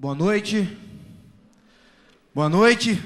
[0.00, 0.78] Boa noite.
[2.32, 3.02] Boa noite.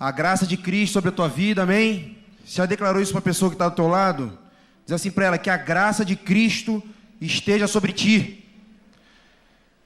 [0.00, 2.16] A graça de Cristo sobre a tua vida, amém?
[2.42, 4.38] Você já declarou isso para a pessoa que está do teu lado?
[4.86, 6.82] Diz assim para ela, que a graça de Cristo
[7.20, 8.48] esteja sobre ti.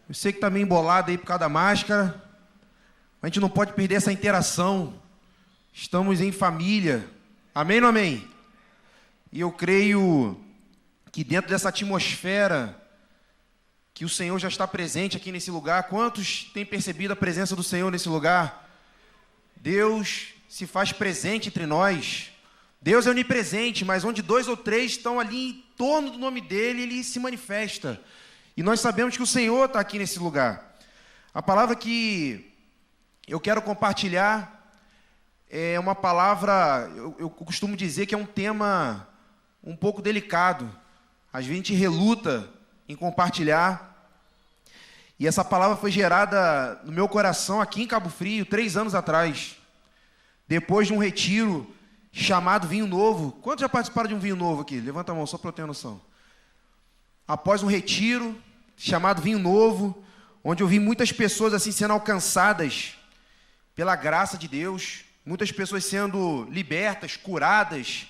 [0.08, 2.14] Eu sei que está meio embolado aí por causa da máscara.
[3.20, 4.94] A gente não pode perder essa interação.
[5.74, 7.04] Estamos em família.
[7.52, 8.24] Amém ou amém?
[9.32, 10.40] E eu creio
[11.10, 12.85] que dentro dessa atmosfera
[13.96, 15.84] que o Senhor já está presente aqui nesse lugar.
[15.84, 18.68] Quantos têm percebido a presença do Senhor nesse lugar?
[19.56, 22.30] Deus se faz presente entre nós.
[22.78, 26.82] Deus é onipresente, mas onde dois ou três estão ali em torno do nome dele,
[26.82, 27.98] ele se manifesta.
[28.54, 30.76] E nós sabemos que o Senhor está aqui nesse lugar.
[31.32, 32.52] A palavra que
[33.26, 34.76] eu quero compartilhar
[35.48, 39.08] é uma palavra, eu, eu costumo dizer que é um tema
[39.64, 40.70] um pouco delicado.
[41.32, 42.55] Às vezes a gente reluta
[42.88, 43.94] em compartilhar.
[45.18, 49.56] E essa palavra foi gerada no meu coração aqui em Cabo Frio, três anos atrás.
[50.46, 51.74] Depois de um retiro
[52.12, 53.32] chamado Vinho Novo.
[53.42, 54.80] Quantos já participaram de um vinho novo aqui?
[54.80, 56.00] Levanta a mão, só para eu ter noção.
[57.28, 58.40] Após um retiro
[58.76, 60.02] chamado Vinho Novo,
[60.42, 62.94] onde eu vi muitas pessoas assim sendo alcançadas
[63.74, 68.06] pela graça de Deus, muitas pessoas sendo libertas, curadas,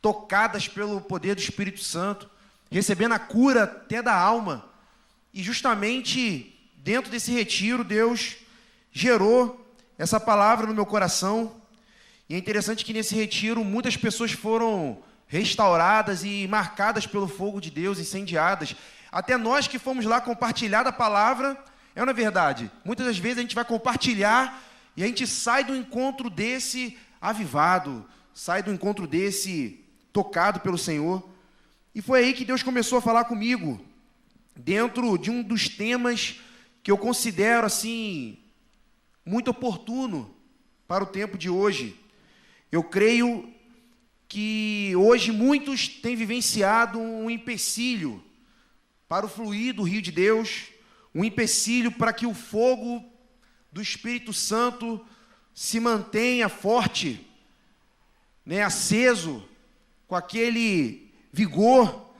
[0.00, 2.30] tocadas pelo poder do Espírito Santo
[2.70, 4.64] recebendo a cura até da alma.
[5.34, 8.36] E justamente dentro desse retiro, Deus
[8.92, 11.56] gerou essa palavra no meu coração.
[12.28, 17.70] E é interessante que nesse retiro muitas pessoas foram restauradas e marcadas pelo fogo de
[17.70, 18.74] Deus, incendiadas.
[19.12, 21.56] Até nós que fomos lá compartilhar a palavra,
[21.94, 22.70] é na verdade.
[22.84, 24.62] Muitas das vezes a gente vai compartilhar
[24.96, 31.29] e a gente sai do encontro desse avivado, sai do encontro desse tocado pelo Senhor.
[31.92, 33.84] E foi aí que Deus começou a falar comigo,
[34.54, 36.38] dentro de um dos temas
[36.84, 38.38] que eu considero assim
[39.26, 40.32] muito oportuno
[40.86, 41.98] para o tempo de hoje.
[42.70, 43.52] Eu creio
[44.28, 48.22] que hoje muitos têm vivenciado um empecilho
[49.08, 50.68] para o fluir do rio de Deus,
[51.12, 53.04] um empecilho para que o fogo
[53.72, 55.04] do Espírito Santo
[55.52, 57.26] se mantenha forte,
[58.46, 59.44] né, aceso,
[60.06, 62.10] com aquele vigor,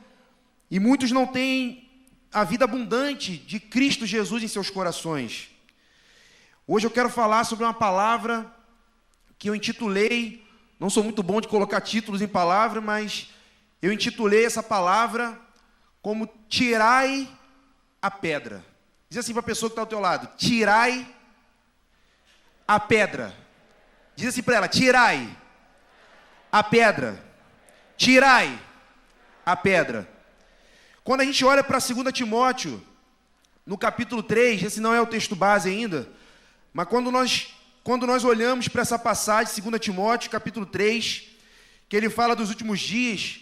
[0.71, 1.89] e muitos não têm
[2.33, 5.51] a vida abundante de Cristo Jesus em seus corações.
[6.67, 8.47] Hoje eu quero falar sobre uma palavra
[9.39, 10.47] que eu intitulei,
[10.79, 13.31] não sou muito bom de colocar títulos em palavra, mas
[13.83, 15.39] eu intitulei essa palavra
[16.01, 17.29] como Tirai
[18.01, 18.65] a pedra.
[19.09, 21.07] Diz assim para a pessoa que está ao teu lado: Tirai
[22.67, 23.35] a pedra.
[24.15, 25.37] Diz assim para ela: Tirai
[26.53, 27.25] a pedra.
[27.97, 28.59] Tirai
[29.45, 30.09] a pedra.
[31.03, 32.83] Quando a gente olha para 2 Timóteo,
[33.65, 36.09] no capítulo 3, esse não é o texto base ainda,
[36.73, 41.25] mas quando nós, quando nós olhamos para essa passagem, 2 Timóteo, capítulo 3,
[41.89, 43.41] que ele fala dos últimos dias,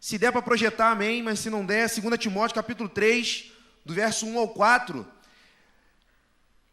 [0.00, 3.52] se der para projetar, amém, mas se não der, 2 Timóteo, capítulo 3,
[3.84, 5.06] do verso 1 ao 4,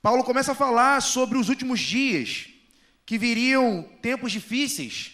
[0.01, 2.47] Paulo começa a falar sobre os últimos dias,
[3.05, 5.13] que viriam tempos difíceis,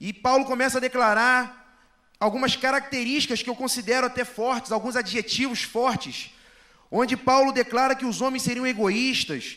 [0.00, 1.59] e Paulo começa a declarar
[2.20, 6.30] algumas características que eu considero até fortes, alguns adjetivos fortes,
[6.90, 9.56] onde Paulo declara que os homens seriam egoístas,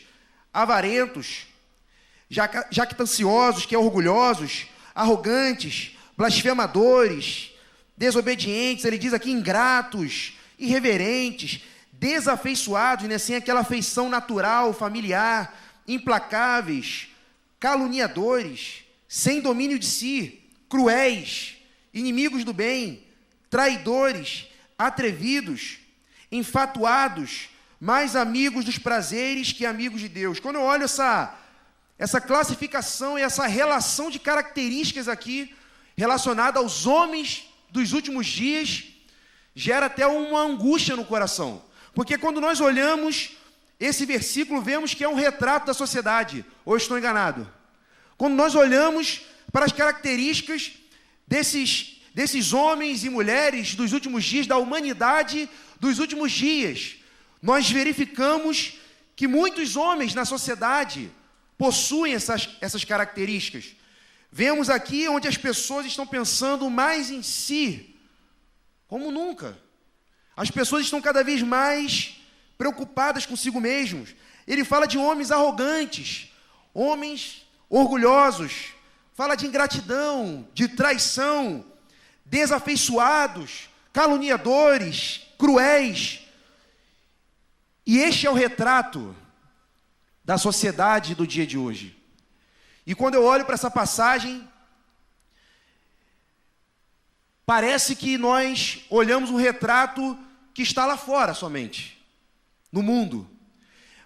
[0.52, 1.46] avarentos,
[2.70, 7.50] jactanciosos, que é orgulhosos, arrogantes, blasfemadores,
[7.96, 11.60] desobedientes, ele diz aqui ingratos, irreverentes,
[11.92, 15.54] desafeiçoados, né, sem aquela afeição natural, familiar,
[15.86, 17.08] implacáveis,
[17.60, 21.56] caluniadores, sem domínio de si, cruéis,
[21.94, 23.04] inimigos do bem,
[23.48, 25.78] traidores, atrevidos,
[26.30, 27.48] enfatuados,
[27.80, 30.40] mais amigos dos prazeres que amigos de Deus.
[30.40, 31.38] Quando eu olho essa,
[31.96, 35.54] essa classificação e essa relação de características aqui,
[35.96, 38.84] relacionada aos homens dos últimos dias,
[39.54, 41.62] gera até uma angústia no coração.
[41.94, 43.36] Porque quando nós olhamos
[43.78, 46.44] esse versículo, vemos que é um retrato da sociedade.
[46.64, 47.48] Ou estou enganado?
[48.16, 49.22] Quando nós olhamos
[49.52, 50.72] para as características
[51.26, 55.48] desses, desses homens e mulheres dos últimos dias, da humanidade
[55.80, 56.96] dos últimos dias,
[57.42, 58.78] nós verificamos
[59.16, 61.10] que muitos homens na sociedade
[61.56, 63.76] possuem essas, essas características.
[64.30, 67.96] Vemos aqui onde as pessoas estão pensando mais em si,
[68.88, 69.56] como nunca.
[70.36, 72.16] As pessoas estão cada vez mais
[72.58, 74.14] preocupadas consigo mesmos.
[74.46, 76.32] Ele fala de homens arrogantes,
[76.72, 78.73] homens orgulhosos,
[79.14, 81.64] fala de ingratidão, de traição,
[82.24, 86.20] desafeiçoados, caluniadores, cruéis.
[87.86, 89.14] E este é o retrato
[90.24, 91.96] da sociedade do dia de hoje.
[92.84, 94.46] E quando eu olho para essa passagem,
[97.46, 100.18] parece que nós olhamos um retrato
[100.52, 102.04] que está lá fora somente,
[102.72, 103.30] no mundo.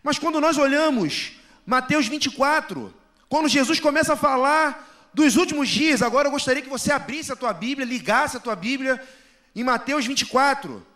[0.02, 1.32] Mas quando nós olhamos
[1.64, 2.94] Mateus 24,
[3.28, 7.36] quando Jesus começa a falar dos últimos dias, agora eu gostaria que você abrisse a
[7.36, 9.04] tua Bíblia, ligasse a tua Bíblia
[9.52, 10.86] em Mateus 24,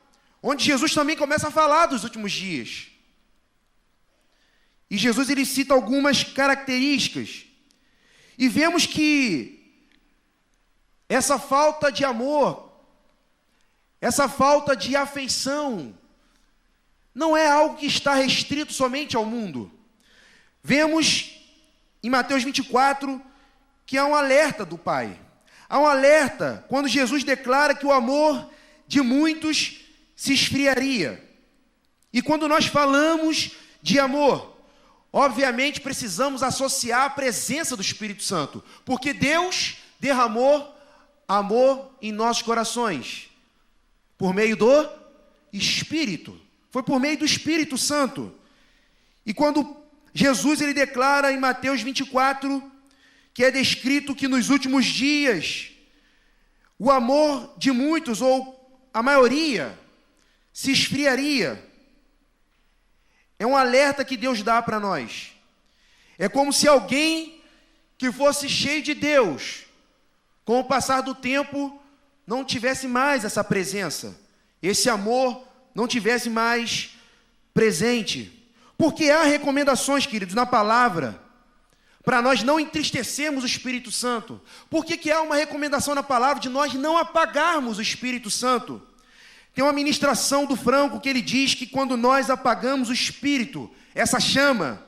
[0.41, 2.87] onde Jesus também começa a falar dos últimos dias.
[4.89, 7.47] E Jesus ele cita algumas características.
[8.39, 9.61] E vemos que
[11.09, 12.73] essa falta de amor,
[14.01, 15.99] essa falta de afeição,
[17.13, 19.69] não é algo que está restrito somente ao mundo.
[20.63, 21.41] Vemos
[22.05, 23.32] em Mateus 24
[23.87, 25.19] que há um alerta do Pai.
[25.69, 28.51] Há um alerta quando Jesus declara que o amor
[28.87, 29.81] de muitos
[30.15, 31.23] se esfriaria.
[32.13, 34.57] E quando nós falamos de amor,
[35.13, 40.77] obviamente precisamos associar a presença do Espírito Santo, porque Deus derramou
[41.27, 43.31] amor em nossos corações
[44.19, 44.89] por meio do
[45.53, 46.41] Espírito.
[46.71, 48.33] Foi por meio do Espírito Santo.
[49.27, 49.77] E quando
[50.15, 52.72] Jesus ele declara em Mateus 24
[53.35, 55.71] que é descrito que nos últimos dias
[56.79, 58.59] o amor de muitos, ou
[58.93, 59.79] a maioria,
[60.53, 61.65] se esfriaria.
[63.39, 65.33] É um alerta que Deus dá para nós.
[66.19, 67.41] É como se alguém
[67.97, 69.63] que fosse cheio de Deus,
[70.45, 71.81] com o passar do tempo,
[72.27, 74.21] não tivesse mais essa presença,
[74.61, 76.97] esse amor não tivesse mais
[77.55, 78.51] presente.
[78.77, 81.22] Porque há recomendações, queridos, na palavra
[82.03, 84.41] para nós não entristecermos o Espírito Santo.
[84.69, 88.83] Por que, que há uma recomendação na palavra de nós não apagarmos o Espírito Santo?
[89.55, 94.19] Tem uma ministração do Franco que ele diz que quando nós apagamos o Espírito, essa
[94.19, 94.83] chama,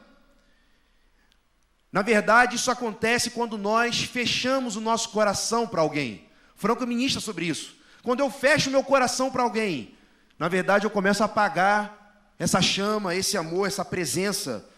[1.92, 6.26] na verdade isso acontece quando nós fechamos o nosso coração para alguém.
[6.56, 7.76] Franco ministra sobre isso.
[8.02, 9.94] Quando eu fecho meu coração para alguém,
[10.38, 14.68] na verdade eu começo a apagar essa chama, esse amor, essa presença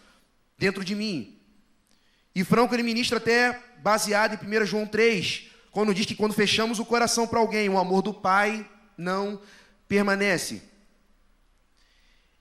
[0.57, 1.36] dentro de mim.
[2.37, 6.77] E Franco ele ministra até baseado em 1 João 3, quando diz que quando fechamos
[6.77, 8.63] o coração para alguém, o amor do Pai
[8.95, 9.41] não
[9.87, 10.61] permanece.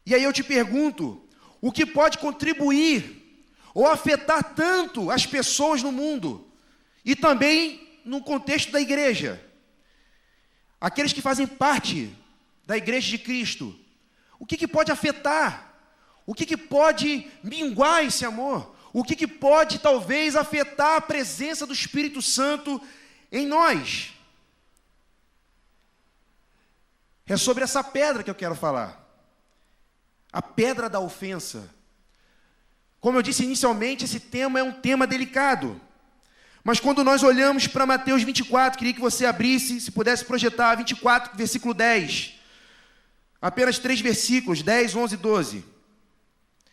[0.04, 1.26] E aí eu te pergunto,
[1.62, 3.40] o que pode contribuir
[3.72, 6.46] ou afetar tanto as pessoas no mundo
[7.02, 9.42] e também no contexto da igreja?
[10.78, 12.14] Aqueles que fazem parte
[12.66, 13.74] da igreja de Cristo.
[14.38, 15.74] O que, que pode afetar?
[16.26, 18.75] O que, que pode minguar esse amor?
[18.98, 22.80] O que, que pode talvez afetar a presença do Espírito Santo
[23.30, 24.14] em nós.
[27.26, 29.06] É sobre essa pedra que eu quero falar.
[30.32, 31.68] A pedra da ofensa.
[32.98, 35.78] Como eu disse inicialmente, esse tema é um tema delicado.
[36.64, 41.36] Mas quando nós olhamos para Mateus 24, queria que você abrisse, se pudesse projetar 24,
[41.36, 42.40] versículo 10.
[43.42, 45.64] Apenas três versículos, 10, 11 e 12.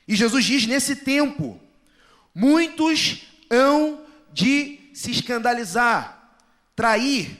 [0.07, 1.59] E Jesus diz: Nesse tempo,
[2.33, 4.01] Muitos hão
[4.31, 6.37] de se escandalizar,
[6.75, 7.39] trair,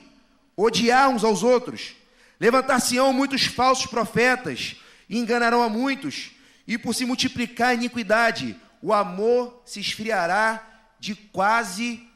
[0.56, 1.94] odiar uns aos outros.
[2.38, 4.76] Levantar-se-ão muitos falsos profetas
[5.08, 6.30] e enganarão a muitos.
[6.66, 10.62] E por se multiplicar a iniquidade, o amor se esfriará
[10.98, 12.06] de quase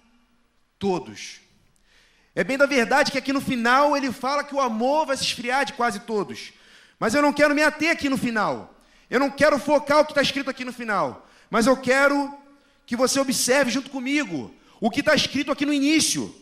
[0.79, 1.41] todos.
[2.35, 5.25] É bem da verdade que aqui no final ele fala que o amor vai se
[5.25, 6.53] esfriar de quase todos.
[6.99, 8.75] Mas eu não quero me ater aqui no final.
[9.11, 11.27] Eu não quero focar o que está escrito aqui no final.
[11.51, 12.33] Mas eu quero
[12.89, 16.35] que você observe junto comigo o que está escrito aqui no início.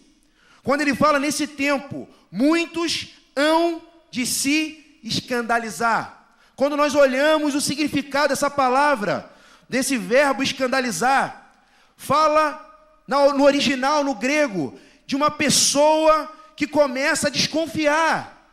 [0.62, 6.24] Quando ele fala nesse tempo, muitos hão de se escandalizar.
[6.54, 9.28] Quando nós olhamos o significado dessa palavra,
[9.68, 11.50] desse verbo escandalizar,
[11.96, 12.64] fala
[13.08, 18.48] no original, no grego, de uma pessoa que começa a desconfiar.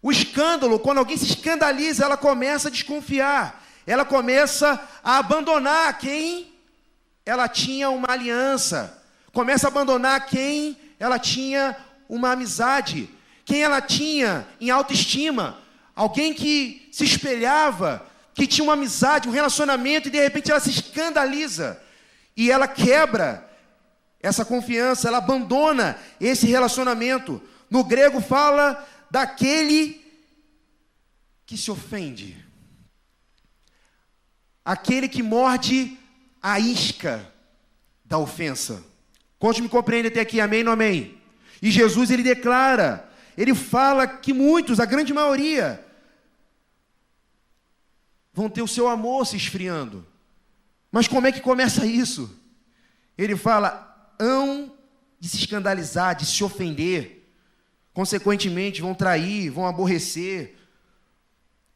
[0.00, 6.52] O escândalo, quando alguém se escandaliza, ela começa a desconfiar ela começa a abandonar quem
[7.24, 9.02] ela tinha uma aliança,
[9.32, 11.76] começa a abandonar quem ela tinha
[12.08, 13.08] uma amizade,
[13.44, 15.58] quem ela tinha em autoestima,
[15.94, 20.70] alguém que se espelhava, que tinha uma amizade, um relacionamento, e de repente ela se
[20.70, 21.80] escandaliza.
[22.36, 23.48] E ela quebra
[24.20, 27.40] essa confiança, ela abandona esse relacionamento.
[27.70, 30.04] No grego fala daquele
[31.46, 32.45] que se ofende
[34.66, 35.96] aquele que morde
[36.42, 37.32] a isca
[38.04, 38.84] da ofensa.
[39.38, 40.40] Quantos me compreendem até aqui?
[40.40, 41.16] Amém ou amém?
[41.62, 43.08] E Jesus ele declara,
[43.38, 45.86] ele fala que muitos, a grande maioria,
[48.34, 50.04] vão ter o seu amor se esfriando.
[50.90, 52.36] Mas como é que começa isso?
[53.16, 54.72] Ele fala: hão
[55.20, 57.24] de se escandalizar, de se ofender,
[57.94, 60.56] consequentemente vão trair, vão aborrecer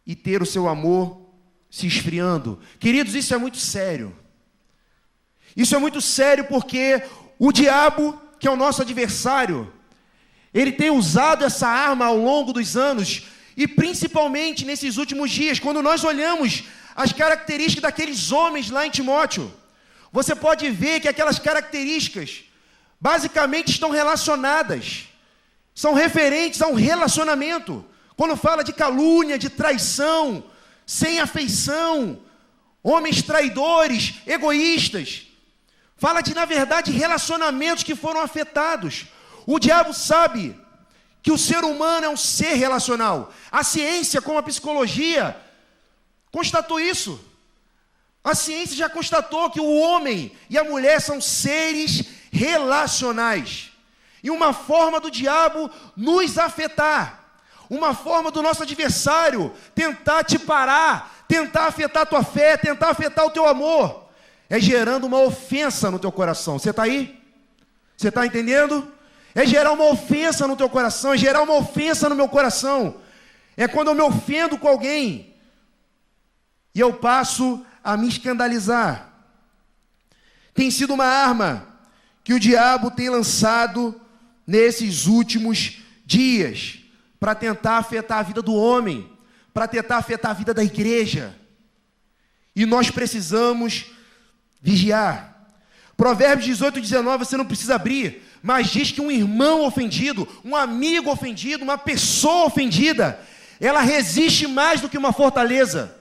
[0.04, 1.19] e ter o seu amor
[1.70, 2.58] se esfriando.
[2.78, 4.16] Queridos, isso é muito sério.
[5.56, 7.02] Isso é muito sério porque
[7.38, 9.72] o diabo, que é o nosso adversário,
[10.52, 15.82] ele tem usado essa arma ao longo dos anos e principalmente nesses últimos dias, quando
[15.82, 19.52] nós olhamos as características daqueles homens lá em Timóteo,
[20.12, 22.44] você pode ver que aquelas características
[23.00, 25.08] basicamente estão relacionadas,
[25.74, 27.84] são referentes a um relacionamento.
[28.16, 30.44] Quando fala de calúnia, de traição,
[30.90, 32.18] sem afeição,
[32.82, 35.24] homens traidores, egoístas,
[35.96, 39.06] fala de, na verdade, relacionamentos que foram afetados.
[39.46, 40.60] O diabo sabe
[41.22, 43.32] que o ser humano é um ser relacional.
[43.52, 45.40] A ciência, como a psicologia,
[46.32, 47.24] constatou isso.
[48.24, 53.70] A ciência já constatou que o homem e a mulher são seres relacionais.
[54.24, 57.19] E uma forma do diabo nos afetar,
[57.70, 63.24] uma forma do nosso adversário tentar te parar, tentar afetar a tua fé, tentar afetar
[63.24, 64.10] o teu amor,
[64.48, 66.58] é gerando uma ofensa no teu coração.
[66.58, 67.22] Você está aí?
[67.96, 68.92] Você está entendendo?
[69.32, 72.96] É gerar uma ofensa no teu coração, é gerar uma ofensa no meu coração.
[73.56, 75.32] É quando eu me ofendo com alguém
[76.74, 79.12] e eu passo a me escandalizar.
[80.52, 81.68] Tem sido uma arma
[82.24, 84.00] que o diabo tem lançado
[84.44, 86.79] nesses últimos dias
[87.20, 89.12] para tentar afetar a vida do homem,
[89.52, 91.36] para tentar afetar a vida da igreja.
[92.56, 93.86] E nós precisamos
[94.62, 95.28] vigiar.
[95.98, 101.10] Provérbios 18, 19, você não precisa abrir, mas diz que um irmão ofendido, um amigo
[101.10, 103.20] ofendido, uma pessoa ofendida,
[103.60, 105.94] ela resiste mais do que uma fortaleza.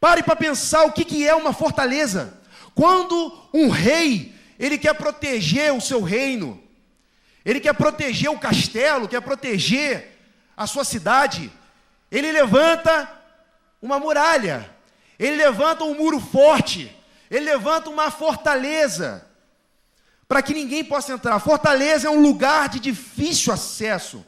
[0.00, 2.34] Pare para pensar o que, que é uma fortaleza.
[2.74, 6.60] Quando um rei, ele quer proteger o seu reino,
[7.44, 10.19] ele quer proteger o castelo, quer proteger
[10.60, 11.50] a sua cidade,
[12.12, 13.10] ele levanta
[13.80, 14.68] uma muralha,
[15.18, 16.94] ele levanta um muro forte,
[17.30, 19.26] ele levanta uma fortaleza
[20.28, 21.40] para que ninguém possa entrar.
[21.40, 24.22] Fortaleza é um lugar de difícil acesso.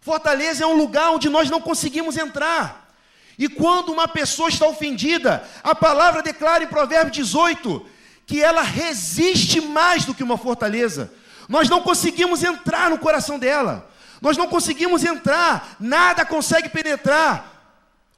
[0.00, 2.90] Fortaleza é um lugar onde nós não conseguimos entrar.
[3.38, 7.86] E quando uma pessoa está ofendida, a palavra declara em Provérbio 18
[8.24, 11.12] que ela resiste mais do que uma fortaleza.
[11.46, 13.90] Nós não conseguimos entrar no coração dela.
[14.20, 17.56] Nós não conseguimos entrar, nada consegue penetrar.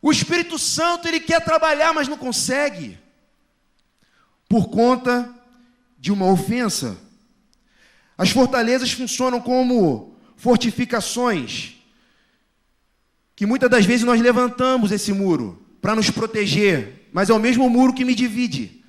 [0.01, 2.99] O Espírito Santo ele quer trabalhar, mas não consegue
[4.49, 5.29] por conta
[5.99, 6.97] de uma ofensa.
[8.17, 11.75] As fortalezas funcionam como fortificações,
[13.37, 17.69] que muitas das vezes nós levantamos esse muro para nos proteger, mas é o mesmo
[17.69, 18.85] muro que me divide.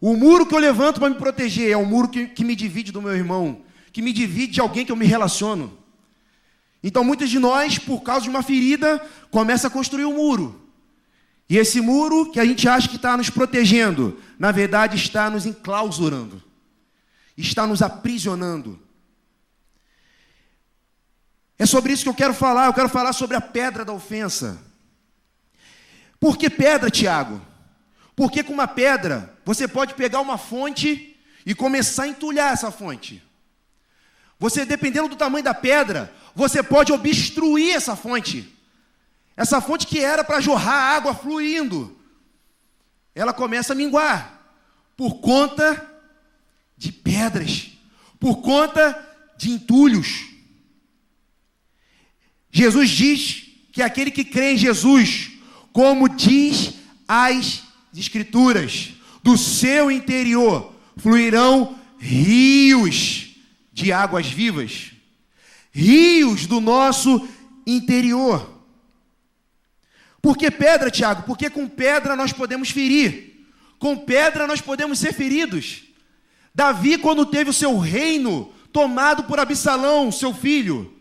[0.00, 2.92] O muro que eu levanto para me proteger é o muro que, que me divide
[2.92, 3.62] do meu irmão,
[3.92, 5.77] que me divide de alguém que eu me relaciono.
[6.82, 8.98] Então, muitos de nós, por causa de uma ferida,
[9.30, 10.68] começa a construir um muro.
[11.48, 15.46] E esse muro que a gente acha que está nos protegendo, na verdade está nos
[15.46, 16.42] enclausurando,
[17.36, 18.78] está nos aprisionando.
[21.58, 24.62] É sobre isso que eu quero falar, eu quero falar sobre a pedra da ofensa.
[26.20, 27.40] Por que pedra, Tiago?
[28.14, 31.16] Porque com uma pedra você pode pegar uma fonte
[31.46, 33.22] e começar a entulhar essa fonte.
[34.38, 38.48] Você, dependendo do tamanho da pedra, você pode obstruir essa fonte.
[39.36, 41.98] Essa fonte que era para jorrar água fluindo,
[43.12, 44.56] ela começa a minguar
[44.96, 45.84] por conta
[46.76, 47.72] de pedras,
[48.20, 48.96] por conta
[49.36, 50.26] de entulhos.
[52.52, 55.32] Jesus diz que aquele que crê em Jesus,
[55.72, 56.74] como diz
[57.08, 58.90] as Escrituras,
[59.24, 63.34] do seu interior fluirão rios
[63.72, 64.92] de águas vivas,
[65.70, 67.28] rios do nosso
[67.66, 68.58] interior.
[70.20, 71.22] Por que pedra, Tiago?
[71.22, 73.46] Porque com pedra nós podemos ferir.
[73.78, 75.84] Com pedra nós podemos ser feridos.
[76.54, 80.92] Davi, quando teve o seu reino tomado por Absalão, seu filho,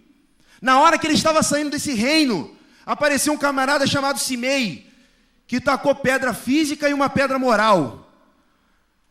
[0.61, 2.55] na hora que ele estava saindo desse reino,
[2.85, 4.87] apareceu um camarada chamado Simei,
[5.47, 8.11] que tacou pedra física e uma pedra moral.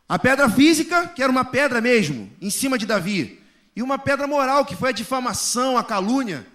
[0.07, 3.41] A pedra física, que era uma pedra mesmo, em cima de Davi,
[3.77, 6.47] e uma pedra moral, que foi a difamação, a calúnia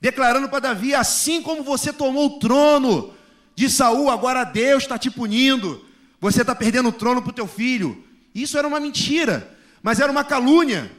[0.00, 3.14] declarando para Davi: assim como você tomou o trono
[3.54, 5.86] de Saul, agora Deus está te punindo.
[6.18, 8.02] Você está perdendo o trono para o teu filho.
[8.34, 10.90] Isso era uma mentira, mas era uma calúnia.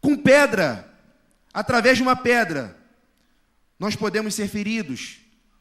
[0.00, 0.96] Com pedra,
[1.52, 2.78] através de uma pedra,
[3.80, 5.16] nós podemos ser feridos.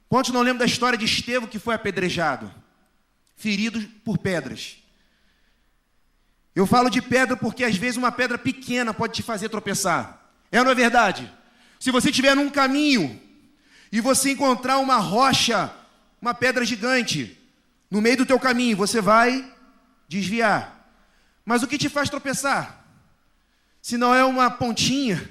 [0.08, 2.54] Quantos não lembram da história de Estevão que foi apedrejado?
[3.36, 4.78] Ferido por pedras.
[6.58, 10.28] Eu falo de pedra porque às vezes uma pedra pequena pode te fazer tropeçar.
[10.52, 11.32] É ou não é verdade?
[11.80, 13.22] Se você estiver num caminho
[13.92, 15.72] e você encontrar uma rocha,
[16.20, 17.40] uma pedra gigante,
[17.92, 19.48] no meio do teu caminho, você vai
[20.10, 20.90] desviar.
[21.46, 22.84] Mas o que te faz tropeçar?
[23.80, 25.30] Se não é uma pontinha,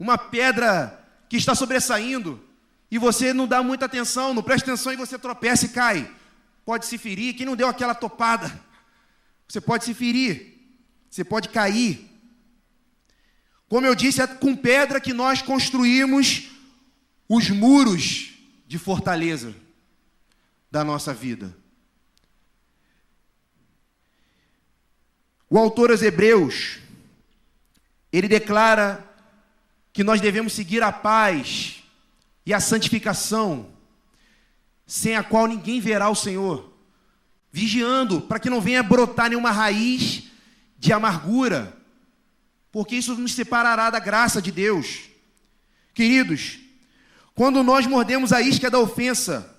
[0.00, 2.42] uma pedra que está sobressaindo,
[2.90, 6.10] e você não dá muita atenção, não presta atenção e você tropeça e cai.
[6.64, 7.36] Pode se ferir.
[7.36, 8.50] Quem não deu aquela topada?
[9.46, 10.55] Você pode se ferir.
[11.16, 12.10] Você pode cair.
[13.70, 16.50] Como eu disse, é com pedra que nós construímos
[17.26, 18.34] os muros
[18.66, 19.56] de fortaleza
[20.70, 21.56] da nossa vida.
[25.48, 26.80] O autor aos Hebreus,
[28.12, 29.02] ele declara
[29.94, 31.82] que nós devemos seguir a paz
[32.44, 33.70] e a santificação,
[34.86, 36.76] sem a qual ninguém verá o Senhor,
[37.50, 40.25] vigiando para que não venha brotar nenhuma raiz
[40.86, 41.76] de amargura,
[42.70, 45.10] porque isso nos separará da graça de Deus.
[45.92, 46.60] Queridos,
[47.34, 49.54] quando nós mordemos a isca da ofensa,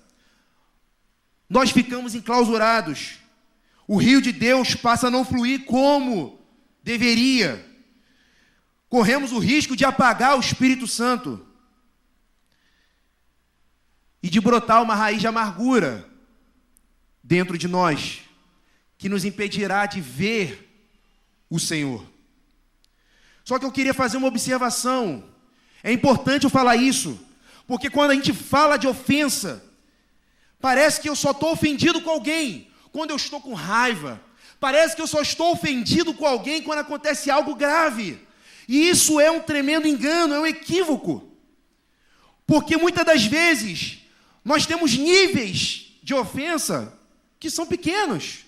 [1.48, 3.18] nós ficamos enclausurados.
[3.86, 6.40] O rio de Deus passa a não fluir como
[6.82, 7.64] deveria.
[8.88, 11.46] Corremos o risco de apagar o Espírito Santo
[14.22, 16.08] e de brotar uma raiz de amargura
[17.22, 18.22] dentro de nós,
[18.96, 20.67] que nos impedirá de ver
[21.50, 22.04] o Senhor.
[23.44, 25.24] Só que eu queria fazer uma observação.
[25.82, 27.18] É importante eu falar isso,
[27.66, 29.64] porque quando a gente fala de ofensa,
[30.60, 34.20] parece que eu só estou ofendido com alguém quando eu estou com raiva.
[34.60, 38.18] Parece que eu só estou ofendido com alguém quando acontece algo grave.
[38.66, 41.32] E isso é um tremendo engano, é um equívoco.
[42.46, 43.98] Porque muitas das vezes
[44.44, 46.92] nós temos níveis de ofensa
[47.38, 48.40] que são pequenos.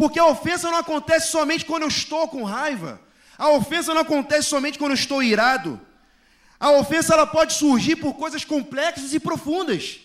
[0.00, 2.98] Porque a ofensa não acontece somente quando eu estou com raiva.
[3.36, 5.78] A ofensa não acontece somente quando eu estou irado.
[6.58, 10.00] A ofensa ela pode surgir por coisas complexas e profundas,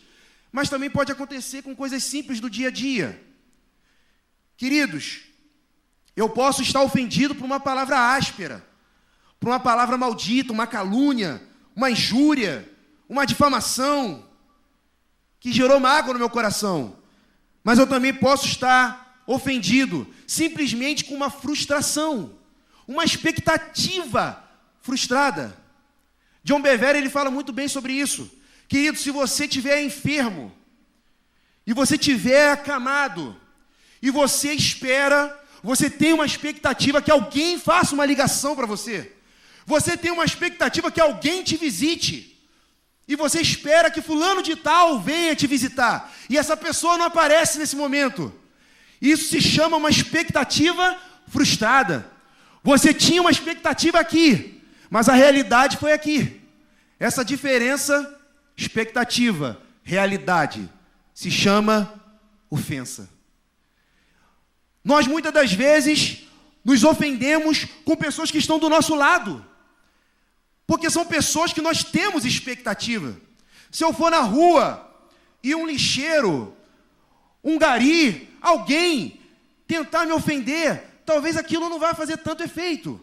[0.51, 3.23] mas também pode acontecer com coisas simples do dia a dia.
[4.57, 5.21] Queridos,
[6.13, 8.67] eu posso estar ofendido por uma palavra áspera,
[9.39, 11.41] por uma palavra maldita, uma calúnia,
[11.73, 12.69] uma injúria,
[13.07, 14.27] uma difamação,
[15.39, 16.97] que gerou mágoa no meu coração.
[17.63, 22.37] Mas eu também posso estar ofendido, simplesmente com uma frustração,
[22.87, 24.43] uma expectativa
[24.81, 25.55] frustrada.
[26.43, 28.31] John Bevere ele fala muito bem sobre isso.
[28.67, 30.55] Querido, se você tiver enfermo
[31.65, 33.35] e você tiver acamado
[34.01, 39.11] e você espera, você tem uma expectativa que alguém faça uma ligação para você.
[39.65, 42.31] Você tem uma expectativa que alguém te visite.
[43.07, 46.13] E você espera que fulano de tal venha te visitar.
[46.29, 48.31] E essa pessoa não aparece nesse momento.
[49.05, 52.11] Isso se chama uma expectativa frustrada.
[52.63, 56.41] Você tinha uma expectativa aqui, mas a realidade foi aqui.
[56.99, 58.19] Essa diferença,
[58.57, 60.67] expectativa, realidade,
[61.13, 62.01] se chama
[62.49, 63.07] ofensa.
[64.83, 66.23] Nós muitas das vezes
[66.63, 69.45] nos ofendemos com pessoas que estão do nosso lado,
[70.65, 73.15] porque são pessoas que nós temos expectativa.
[73.69, 74.91] Se eu for na rua
[75.43, 76.57] e um lixeiro,
[77.43, 79.19] um gari, alguém
[79.67, 83.01] tentar me ofender, talvez aquilo não vá fazer tanto efeito.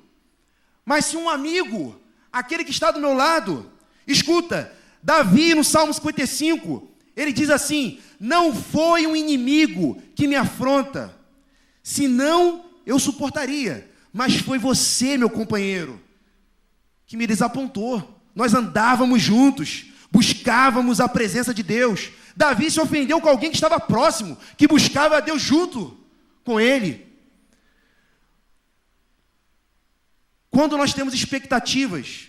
[0.85, 2.01] Mas se um amigo,
[2.33, 3.71] aquele que está do meu lado,
[4.07, 11.13] escuta, Davi no Salmo 55, ele diz assim: Não foi um inimigo que me afronta,
[11.83, 16.01] senão eu suportaria, mas foi você, meu companheiro,
[17.05, 18.21] que me desapontou.
[18.33, 23.79] Nós andávamos juntos, buscávamos a presença de Deus, Davi se ofendeu com alguém que estava
[23.79, 25.99] próximo, que buscava a Deus junto
[26.45, 27.13] com ele.
[30.51, 32.29] Quando nós temos expectativas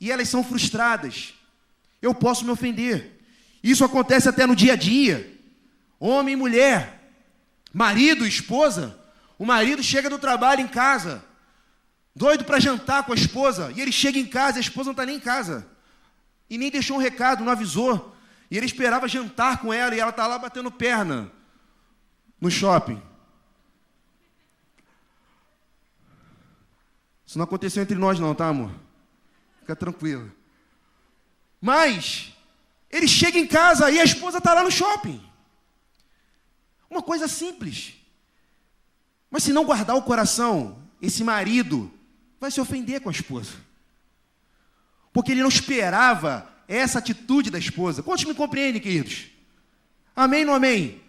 [0.00, 1.34] e elas são frustradas,
[2.00, 3.20] eu posso me ofender.
[3.62, 5.38] Isso acontece até no dia a dia.
[5.98, 7.12] Homem e mulher,
[7.72, 8.98] marido e esposa.
[9.38, 11.24] O marido chega do trabalho em casa,
[12.14, 14.92] doido para jantar com a esposa, e ele chega em casa e a esposa não
[14.92, 15.66] está nem em casa.
[16.48, 18.14] E nem deixou um recado, não avisou.
[18.50, 21.30] E ele esperava jantar com ela e ela está lá batendo perna
[22.40, 23.00] no shopping.
[27.24, 28.72] Isso não aconteceu entre nós, não, tá, amor?
[29.60, 30.32] Fica tranquilo.
[31.60, 32.34] Mas,
[32.90, 35.24] ele chega em casa e a esposa está lá no shopping.
[36.90, 37.94] Uma coisa simples.
[39.30, 41.88] Mas se não guardar o coração, esse marido
[42.40, 43.52] vai se ofender com a esposa.
[45.12, 48.02] Porque ele não esperava essa atitude da esposa.
[48.02, 49.26] Quantos me compreendem, queridos?
[50.14, 51.02] Amém ou amém?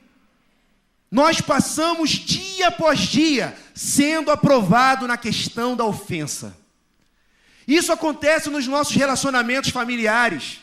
[1.09, 6.57] Nós passamos dia após dia sendo aprovado na questão da ofensa.
[7.67, 10.61] Isso acontece nos nossos relacionamentos familiares.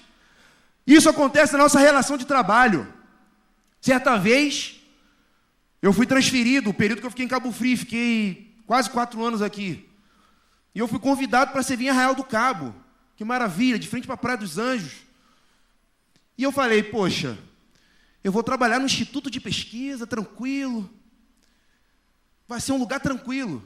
[0.85, 2.93] Isso acontece na nossa relação de trabalho.
[3.81, 4.81] Certa vez,
[5.81, 9.43] eu fui transferido, o período que eu fiquei em Cabo Frio, fiquei quase quatro anos
[9.43, 9.89] aqui.
[10.75, 12.75] E eu fui convidado para servir em Arraial do Cabo.
[13.19, 14.93] Que maravilha, de frente para a Praia dos Anjos.
[16.39, 17.37] E eu falei, poxa,
[18.23, 20.89] eu vou trabalhar no Instituto de Pesquisa, tranquilo.
[22.47, 23.61] Vai ser um lugar tranquilo.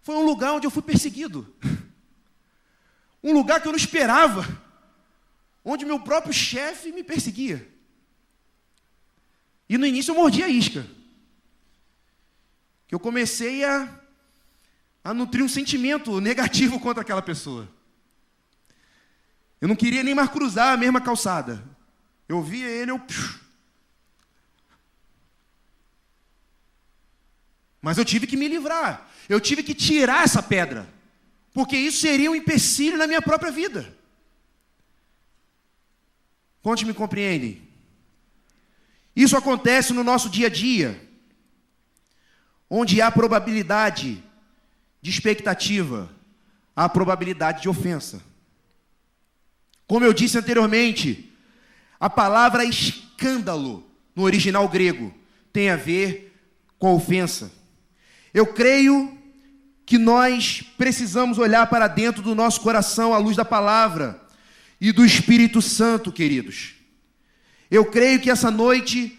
[0.00, 1.54] Foi um lugar onde eu fui perseguido.
[3.22, 4.48] Um lugar que eu não esperava.
[5.62, 7.70] Onde meu próprio chefe me perseguia.
[9.68, 10.86] E no início eu mordia a isca.
[12.88, 14.00] Que eu comecei a,
[15.04, 17.68] a nutrir um sentimento negativo contra aquela pessoa.
[19.60, 21.62] Eu não queria nem mais cruzar a mesma calçada.
[22.28, 23.00] Eu via ele, eu.
[27.82, 29.08] Mas eu tive que me livrar.
[29.28, 30.88] Eu tive que tirar essa pedra.
[31.52, 33.92] Porque isso seria um empecilho na minha própria vida.
[36.62, 37.68] Quantos me compreendem?
[39.14, 41.08] Isso acontece no nosso dia a dia,
[42.68, 44.22] onde há probabilidade
[45.02, 46.08] de expectativa,
[46.76, 48.22] há probabilidade de ofensa.
[49.90, 51.32] Como eu disse anteriormente,
[51.98, 55.12] a palavra escândalo, no original grego,
[55.52, 56.32] tem a ver
[56.78, 57.50] com ofensa.
[58.32, 59.18] Eu creio
[59.84, 64.22] que nós precisamos olhar para dentro do nosso coração à luz da palavra
[64.80, 66.76] e do Espírito Santo, queridos.
[67.68, 69.18] Eu creio que essa noite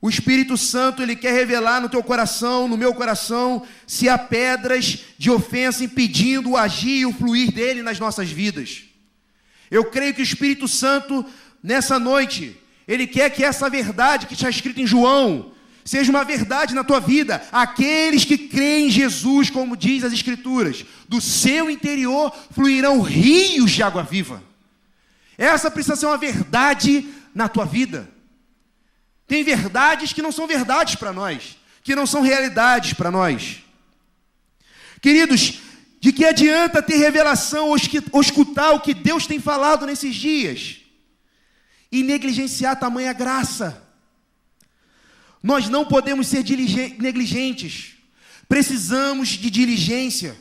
[0.00, 5.00] o Espírito Santo ele quer revelar no teu coração, no meu coração, se há pedras
[5.18, 8.91] de ofensa impedindo o agir e o fluir dele nas nossas vidas.
[9.72, 11.24] Eu creio que o Espírito Santo
[11.62, 15.50] nessa noite, Ele quer que essa verdade que está escrita em João
[15.82, 17.42] seja uma verdade na tua vida.
[17.50, 23.82] Aqueles que creem em Jesus, como diz as Escrituras, do seu interior fluirão rios de
[23.82, 24.44] água viva.
[25.38, 28.06] Essa precisa ser uma verdade na tua vida.
[29.26, 33.62] Tem verdades que não são verdades para nós, que não são realidades para nós.
[35.00, 35.62] Queridos,
[36.02, 40.82] de que adianta ter revelação ou escutar o que Deus tem falado nesses dias?
[41.92, 43.86] e negligenciar tamanha graça.
[45.42, 46.42] Nós não podemos ser
[46.98, 47.92] negligentes.
[48.48, 50.34] Precisamos de diligência.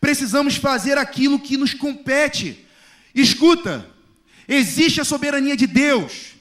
[0.00, 2.66] Precisamos fazer aquilo que nos compete.
[3.14, 3.86] Escuta,
[4.48, 6.34] existe a soberania de Deus,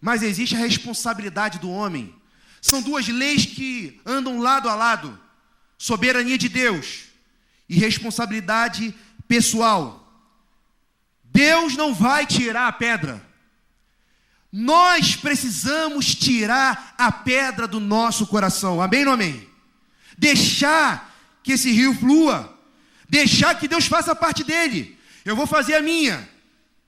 [0.00, 2.14] mas existe a responsabilidade do homem.
[2.62, 5.18] São duas leis que andam lado a lado:
[5.76, 7.09] soberania de Deus
[7.70, 8.92] e responsabilidade
[9.28, 10.12] pessoal.
[11.22, 13.24] Deus não vai tirar a pedra.
[14.50, 18.82] Nós precisamos tirar a pedra do nosso coração.
[18.82, 19.48] Amém ou amém?
[20.18, 22.58] Deixar que esse rio flua.
[23.08, 24.98] Deixar que Deus faça a parte dele.
[25.24, 26.28] Eu vou fazer a minha.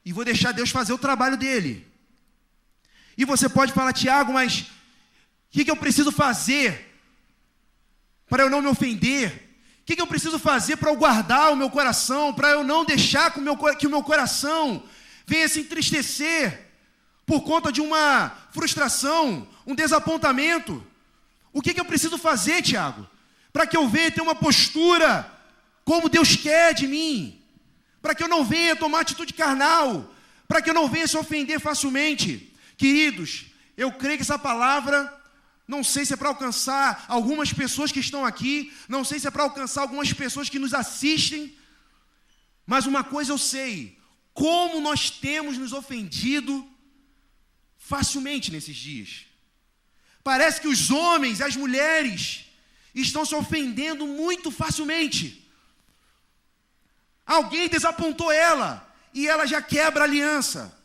[0.04, 1.86] E vou deixar Deus fazer o trabalho dele.
[3.16, 4.66] E você pode falar, Tiago, mas o
[5.52, 6.92] que, que, eu preciso fazer
[8.28, 9.51] para eu não me ofender?
[9.82, 12.32] O que, que eu preciso fazer para eu guardar o meu coração?
[12.32, 14.82] Para eu não deixar que o meu, que o meu coração
[15.26, 16.72] venha se entristecer?
[17.26, 20.84] por conta de uma frustração, um desapontamento.
[21.52, 23.08] O que, que eu preciso fazer, Tiago?
[23.52, 25.30] Para que eu venha ter uma postura
[25.84, 27.40] como Deus quer de mim.
[28.00, 30.12] Para que eu não venha tomar atitude carnal.
[30.48, 32.52] Para que eu não venha se ofender facilmente.
[32.76, 35.12] Queridos, eu creio que essa palavra,
[35.66, 39.30] não sei se é para alcançar algumas pessoas que estão aqui, não sei se é
[39.30, 41.56] para alcançar algumas pessoas que nos assistem,
[42.66, 43.98] mas uma coisa eu sei:
[44.34, 46.68] como nós temos nos ofendido
[47.78, 49.26] facilmente nesses dias.
[50.22, 52.46] Parece que os homens e as mulheres
[52.94, 55.50] estão se ofendendo muito facilmente.
[57.26, 60.76] Alguém desapontou ela e ela já quebra a aliança.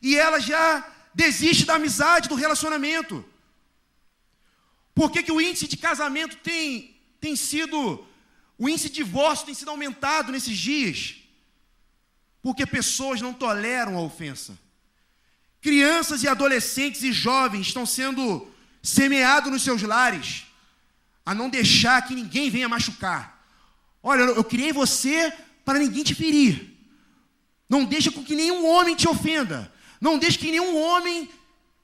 [0.00, 3.24] E ela já desiste da amizade, do relacionamento.
[4.94, 8.06] Por que, que o índice de casamento tem, tem sido,
[8.58, 11.16] o índice de divórcio tem sido aumentado nesses dias?
[12.42, 14.58] Porque pessoas não toleram a ofensa.
[15.60, 18.50] Crianças e adolescentes e jovens estão sendo
[18.82, 20.44] semeados nos seus lares
[21.24, 23.46] a não deixar que ninguém venha machucar.
[24.02, 25.32] Olha, eu criei você
[25.64, 26.76] para ninguém te ferir.
[27.68, 29.72] Não deixa com que nenhum homem te ofenda.
[30.00, 31.30] Não deixe que nenhum homem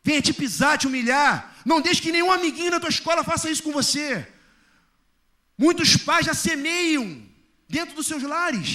[0.09, 1.35] venha te pisar, te humilhar.
[1.71, 4.09] Não deixe que nenhum amiguinho da tua escola faça isso com você.
[5.65, 7.05] Muitos pais já semeiam
[7.77, 8.71] dentro dos seus lares.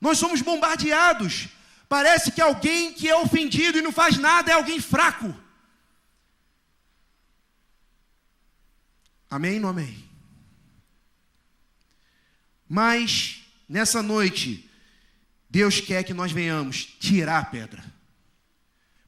[0.00, 1.34] Nós somos bombardeados
[1.90, 5.34] Parece que alguém que é ofendido e não faz nada é alguém fraco.
[9.28, 10.08] Amém ou amém?
[12.68, 14.70] Mas, nessa noite,
[15.48, 17.82] Deus quer que nós venhamos tirar a pedra.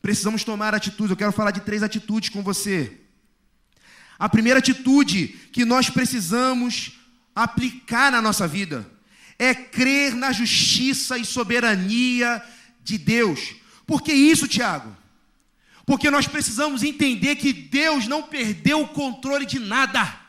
[0.03, 1.11] Precisamos tomar atitudes.
[1.11, 3.01] Eu quero falar de três atitudes com você.
[4.19, 6.99] A primeira atitude que nós precisamos
[7.35, 8.91] aplicar na nossa vida
[9.39, 12.43] é crer na justiça e soberania
[12.83, 13.55] de Deus.
[13.87, 14.97] Por que isso, Tiago?
[15.87, 20.21] Porque nós precisamos entender que Deus não perdeu o controle de nada.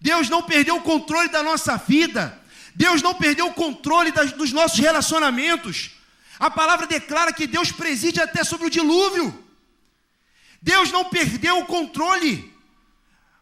[0.00, 2.38] Deus não perdeu o controle da nossa vida.
[2.74, 5.97] Deus não perdeu o controle das, dos nossos relacionamentos.
[6.38, 9.44] A palavra declara que Deus preside até sobre o dilúvio.
[10.62, 12.54] Deus não perdeu o controle.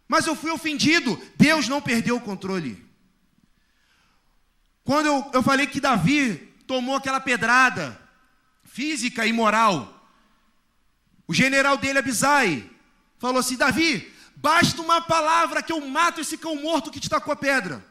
[0.08, 1.20] Mas eu fui ofendido.
[1.36, 2.84] Deus não perdeu o controle.
[4.84, 8.00] Quando eu, eu falei que Davi tomou aquela pedrada
[8.64, 9.92] física e moral,
[11.26, 12.70] o general dele, Abisai,
[13.18, 17.32] falou assim: Davi, basta uma palavra que eu mato esse cão morto que te tacou
[17.32, 17.84] a pedra.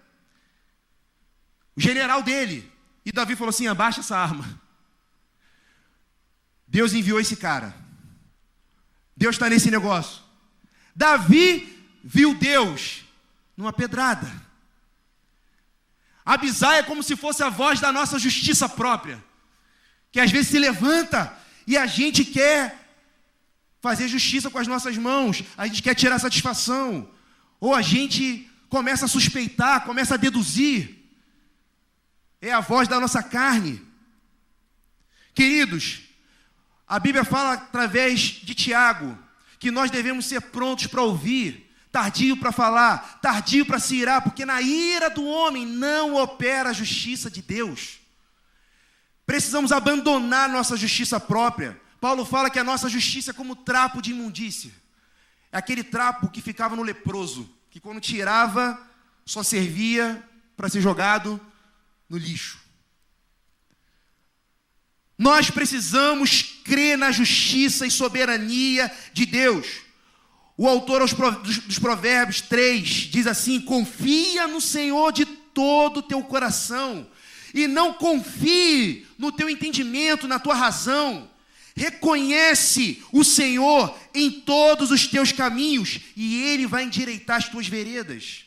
[1.76, 2.72] O general dele.
[3.06, 4.65] E Davi falou assim: abaixa essa arma.
[6.76, 7.74] Deus enviou esse cara.
[9.16, 10.22] Deus está nesse negócio.
[10.94, 11.50] Davi
[12.04, 13.06] viu Deus
[13.56, 14.30] numa pedrada.
[16.26, 19.24] Abisai é como se fosse a voz da nossa justiça própria,
[20.12, 21.34] que às vezes se levanta
[21.66, 22.78] e a gente quer
[23.80, 27.10] fazer justiça com as nossas mãos, a gente quer tirar satisfação,
[27.58, 30.94] ou a gente começa a suspeitar, começa a deduzir.
[32.42, 33.82] É a voz da nossa carne.
[35.34, 36.05] Queridos,
[36.88, 39.18] a Bíblia fala através de Tiago
[39.60, 44.44] que nós devemos ser prontos para ouvir tardio para falar, tardio para se irar, porque
[44.44, 48.00] na ira do homem não opera a justiça de Deus.
[49.26, 51.80] Precisamos abandonar nossa justiça própria.
[52.02, 54.74] Paulo fala que a nossa justiça é como trapo de imundícia.
[55.54, 58.78] É aquele trapo que ficava no leproso, que quando tirava,
[59.26, 60.22] só servia
[60.58, 61.40] para ser jogado
[62.10, 62.60] no lixo.
[65.18, 69.68] Nós precisamos crer na justiça e soberania de Deus.
[70.58, 77.08] O autor dos Provérbios 3 diz assim: Confia no Senhor de todo o teu coração,
[77.54, 81.30] e não confie no teu entendimento, na tua razão.
[81.78, 88.46] Reconhece o Senhor em todos os teus caminhos, e Ele vai endireitar as tuas veredas.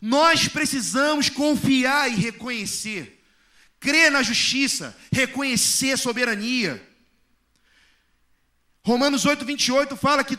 [0.00, 3.17] Nós precisamos confiar e reconhecer,
[3.80, 6.84] crer na justiça, reconhecer soberania.
[8.82, 10.38] Romanos 8, 28 fala que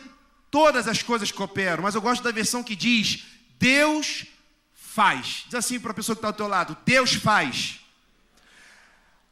[0.50, 3.24] todas as coisas cooperam, mas eu gosto da versão que diz:
[3.58, 4.26] Deus
[4.74, 5.44] faz.
[5.46, 7.80] Diz assim para a pessoa que está ao teu lado: Deus faz.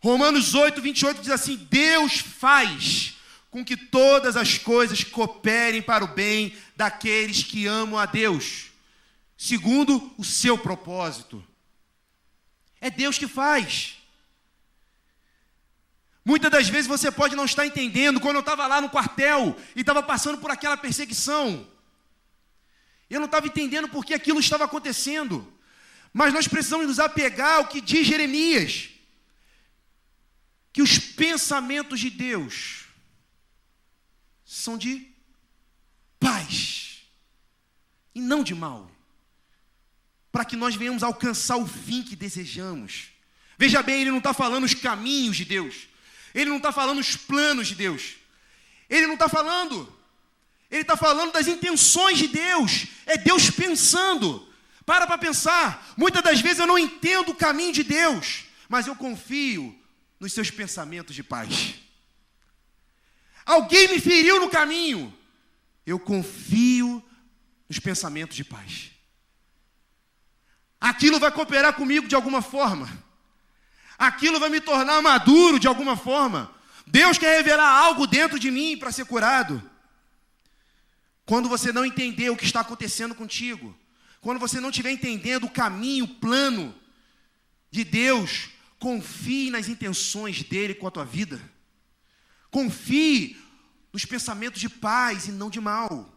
[0.00, 3.16] Romanos 8, 28 diz assim: Deus faz
[3.50, 8.66] com que todas as coisas cooperem para o bem daqueles que amam a Deus,
[9.36, 11.44] segundo o seu propósito.
[12.80, 13.97] É Deus que faz.
[16.28, 18.20] Muitas das vezes você pode não estar entendendo.
[18.20, 21.66] Quando eu estava lá no quartel e estava passando por aquela perseguição,
[23.08, 25.50] eu não estava entendendo por que aquilo estava acontecendo.
[26.12, 28.90] Mas nós precisamos nos apegar ao que diz Jeremias:
[30.70, 32.84] que os pensamentos de Deus
[34.44, 35.10] são de
[36.20, 37.04] paz
[38.14, 38.90] e não de mal,
[40.30, 43.12] para que nós venhamos alcançar o fim que desejamos.
[43.56, 45.88] Veja bem, ele não está falando os caminhos de Deus,
[46.40, 48.14] ele não está falando os planos de Deus.
[48.88, 49.92] Ele não está falando.
[50.70, 52.86] Ele está falando das intenções de Deus.
[53.06, 54.48] É Deus pensando.
[54.86, 55.92] Para para pensar.
[55.96, 59.76] Muitas das vezes eu não entendo o caminho de Deus, mas eu confio
[60.20, 61.74] nos seus pensamentos de paz.
[63.44, 65.12] Alguém me feriu no caminho.
[65.84, 67.02] Eu confio
[67.68, 68.92] nos pensamentos de paz.
[70.80, 73.07] Aquilo vai cooperar comigo de alguma forma
[73.98, 76.54] aquilo vai me tornar maduro de alguma forma.
[76.86, 79.60] Deus quer revelar algo dentro de mim para ser curado.
[81.26, 83.76] Quando você não entender o que está acontecendo contigo,
[84.20, 86.74] quando você não estiver entendendo o caminho, o plano
[87.70, 91.40] de Deus, confie nas intenções dele com a tua vida.
[92.50, 93.36] Confie
[93.92, 96.14] nos pensamentos de paz e não de mal.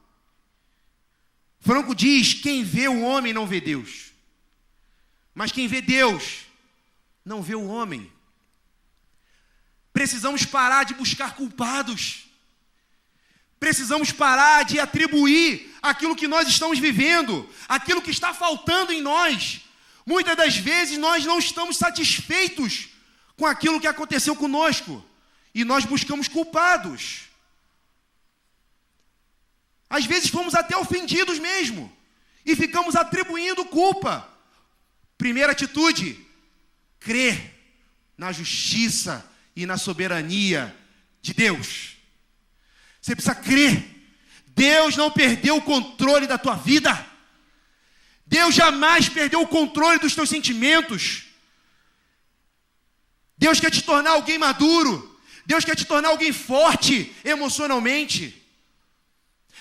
[1.59, 4.11] Franco diz: quem vê o homem não vê Deus,
[5.33, 6.45] mas quem vê Deus
[7.23, 8.11] não vê o homem.
[9.93, 12.25] Precisamos parar de buscar culpados.
[13.59, 19.61] Precisamos parar de atribuir aquilo que nós estamos vivendo, aquilo que está faltando em nós.
[20.05, 22.89] Muitas das vezes nós não estamos satisfeitos
[23.37, 25.03] com aquilo que aconteceu conosco
[25.53, 27.29] e nós buscamos culpados.
[29.89, 31.91] Às vezes fomos até ofendidos mesmo
[32.45, 34.27] e ficamos atribuindo culpa.
[35.17, 36.25] Primeira atitude:
[37.01, 37.53] crer
[38.15, 40.73] na justiça e na soberania
[41.21, 41.97] de Deus.
[43.01, 43.83] Você precisa crer.
[44.47, 47.07] Deus não perdeu o controle da tua vida.
[48.25, 51.23] Deus jamais perdeu o controle dos teus sentimentos.
[53.35, 55.19] Deus quer te tornar alguém maduro.
[55.45, 58.39] Deus quer te tornar alguém forte emocionalmente.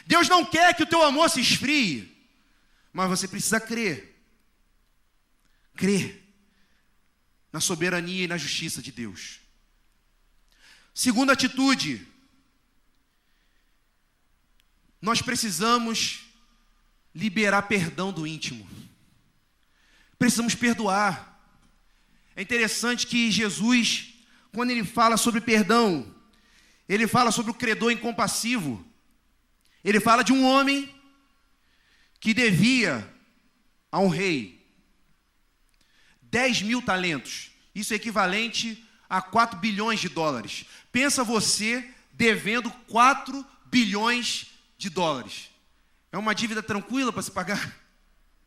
[0.07, 2.15] Deus não quer que o teu amor se esfrie.
[2.93, 4.15] Mas você precisa crer.
[5.75, 6.20] Crer
[7.53, 9.41] na soberania e na justiça de Deus.
[10.95, 12.07] Segunda atitude,
[15.01, 16.21] nós precisamos
[17.15, 18.69] liberar perdão do íntimo.
[20.19, 21.41] Precisamos perdoar.
[22.37, 24.15] É interessante que Jesus,
[24.53, 26.15] quando ele fala sobre perdão,
[26.89, 28.85] ele fala sobre o credor incompassivo.
[29.83, 30.95] Ele fala de um homem
[32.21, 33.09] que devia
[33.91, 34.60] a um rei
[36.31, 37.51] 10 mil talentos.
[37.75, 40.65] Isso é equivalente a 4 bilhões de dólares.
[40.93, 44.47] Pensa você devendo 4 bilhões
[44.79, 45.51] de dólares.
[46.13, 47.77] É uma dívida tranquila para se pagar?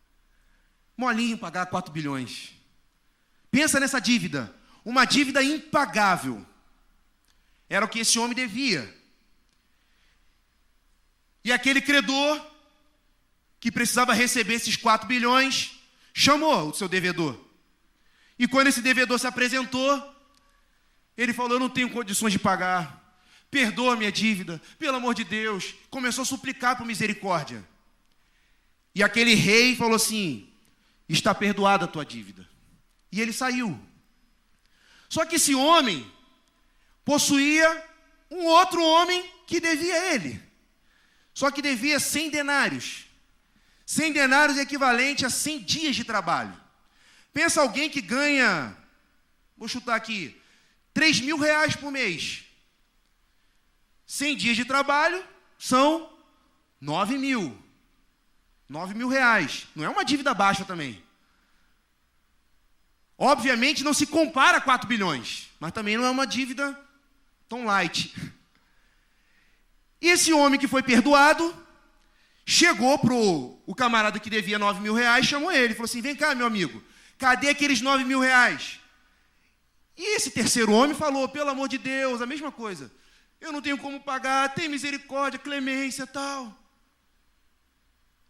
[0.96, 2.54] Molinho pagar 4 bilhões.
[3.52, 4.54] Pensa nessa dívida.
[4.86, 6.46] Uma dívida impagável.
[7.70, 8.94] Era o que esse homem devia.
[11.44, 12.46] E aquele credor,
[13.60, 15.80] que precisava receber esses 4 bilhões,
[16.14, 17.43] chamou o seu devedor.
[18.38, 20.14] E quando esse devedor se apresentou,
[21.18, 23.02] ele falou: Eu não tenho condições de pagar.
[23.50, 25.76] Perdoa minha dívida, pelo amor de Deus.
[25.90, 27.64] Começou a suplicar por misericórdia.
[28.96, 30.50] E aquele rei falou assim:
[31.08, 32.48] Está perdoada a tua dívida.
[33.12, 33.80] E ele saiu.
[35.08, 36.12] Só que esse homem
[37.06, 37.86] possuía
[38.32, 40.42] um outro homem que devia a ele.
[41.34, 43.06] Só que devia 100 denários.
[43.86, 46.63] 100 denários é equivalente a 100 dias de trabalho.
[47.34, 48.78] Pensa alguém que ganha,
[49.58, 50.40] vou chutar aqui,
[50.94, 52.46] 3 mil reais por mês.
[54.06, 55.24] 100 dias de trabalho
[55.58, 56.14] são
[56.80, 57.58] 9 mil.
[58.70, 59.68] 9 mil reais.
[59.76, 61.04] Não é uma dívida baixa também.
[63.18, 66.80] Obviamente não se compara a 4 bilhões, mas também não é uma dívida
[67.50, 68.14] tão light.
[70.00, 71.56] E esse homem que foi perdoado,
[72.46, 76.36] chegou para o camarada que devia 9 mil reais, chamou ele, falou assim: vem cá,
[76.36, 76.84] meu amigo,
[77.24, 78.80] cadê aqueles 9 mil reais?
[79.96, 82.92] E esse terceiro homem falou: pelo amor de Deus, a mesma coisa.
[83.40, 86.42] Eu não tenho como pagar, tem misericórdia, clemência tal.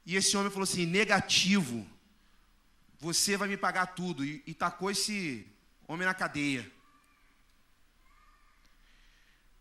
[0.06, 1.88] E esse homem falou assim: negativo,
[2.99, 4.23] você vai me pagar tudo.
[4.23, 5.47] E, e tacou esse
[5.88, 6.71] homem na cadeia.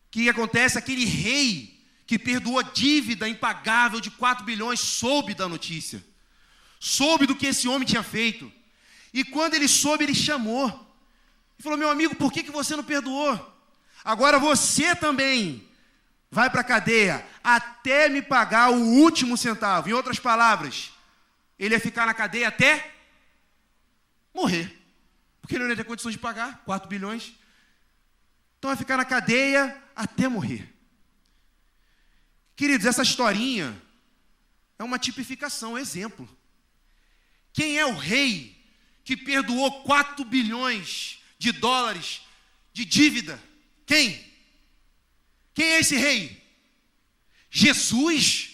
[0.07, 0.77] O que acontece?
[0.77, 6.05] Aquele rei que perdoou dívida impagável de 4 bilhões soube da notícia.
[6.79, 8.53] Soube do que esse homem tinha feito.
[9.13, 10.69] E quando ele soube, ele chamou.
[11.59, 13.53] E falou: Meu amigo, por que, que você não perdoou?
[14.05, 15.69] Agora você também
[16.31, 19.89] vai para a cadeia até me pagar o último centavo.
[19.89, 20.93] Em outras palavras,
[21.59, 22.95] ele ia ficar na cadeia até
[24.35, 24.79] morrer.
[25.41, 27.35] Porque ele não ia ter condições de pagar 4 bilhões.
[28.59, 30.73] Então vai ficar na cadeia até morrer.
[32.57, 33.81] Queridos, essa historinha
[34.79, 36.29] é uma tipificação, um exemplo.
[37.53, 38.62] Quem é o rei
[39.05, 42.23] que perdoou 4 bilhões de dólares
[42.73, 43.43] de dívida.
[43.85, 44.25] Quem?
[45.55, 46.43] Quem é esse rei?
[47.51, 48.51] Jesus.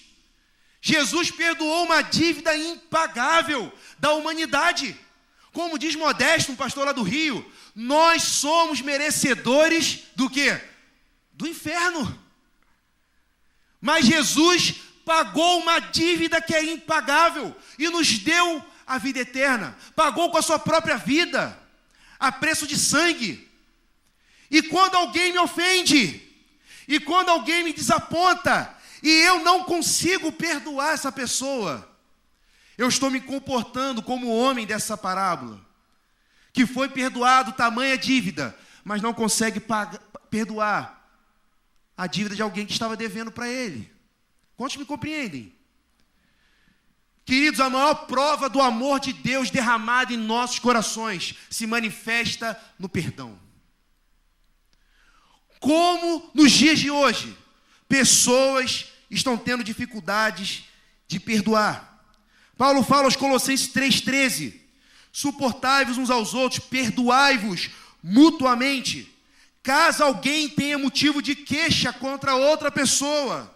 [0.81, 4.99] Jesus perdoou uma dívida impagável da humanidade.
[5.53, 10.61] Como diz Modesto, um pastor lá do Rio, nós somos merecedores do que?
[11.33, 12.27] Do inferno.
[13.81, 19.76] Mas Jesus pagou uma dívida que é impagável e nos deu a vida eterna.
[19.95, 21.57] Pagou com a sua própria vida
[22.18, 23.49] a preço de sangue.
[24.51, 26.22] E quando alguém me ofende,
[26.89, 31.86] e quando alguém me desaponta, e eu não consigo perdoar essa pessoa,
[32.78, 35.61] eu estou me comportando como o homem dessa parábola,
[36.53, 40.99] que foi perdoado tamanha dívida, mas não consegue pagar, perdoar
[41.97, 43.93] a dívida de alguém que estava devendo para ele.
[44.57, 45.53] Quantos me compreendem?
[47.29, 52.89] Queridos, a maior prova do amor de Deus derramado em nossos corações se manifesta no
[52.89, 53.39] perdão.
[55.61, 57.37] Como nos dias de hoje,
[57.87, 60.64] pessoas estão tendo dificuldades
[61.07, 62.03] de perdoar.
[62.57, 64.59] Paulo fala aos Colossenses 3,13:
[65.12, 67.68] suportai-vos uns aos outros, perdoai-vos,
[68.03, 69.14] mutuamente,
[69.62, 73.55] caso alguém tenha motivo de queixa contra outra pessoa.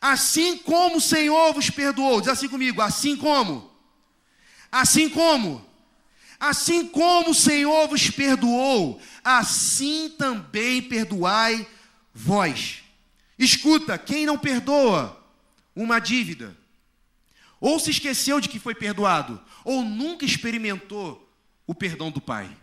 [0.00, 3.70] Assim como o Senhor vos perdoou, diz assim comigo, assim como,
[4.70, 5.64] assim como,
[6.38, 11.66] assim como o Senhor vos perdoou, assim também perdoai
[12.12, 12.82] vós.
[13.38, 15.22] Escuta, quem não perdoa
[15.74, 16.56] uma dívida,
[17.60, 21.26] ou se esqueceu de que foi perdoado, ou nunca experimentou
[21.66, 22.54] o perdão do Pai.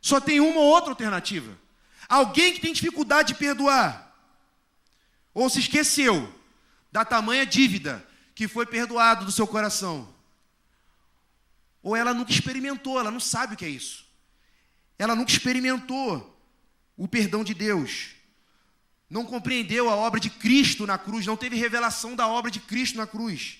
[0.00, 1.56] Só tem uma ou outra alternativa.
[2.08, 4.09] Alguém que tem dificuldade de perdoar,
[5.32, 6.32] ou se esqueceu
[6.90, 10.12] da tamanha dívida que foi perdoado do seu coração,
[11.82, 14.04] ou ela nunca experimentou, ela não sabe o que é isso.
[14.98, 16.38] Ela nunca experimentou
[16.96, 18.10] o perdão de Deus.
[19.08, 22.98] Não compreendeu a obra de Cristo na cruz, não teve revelação da obra de Cristo
[22.98, 23.58] na cruz.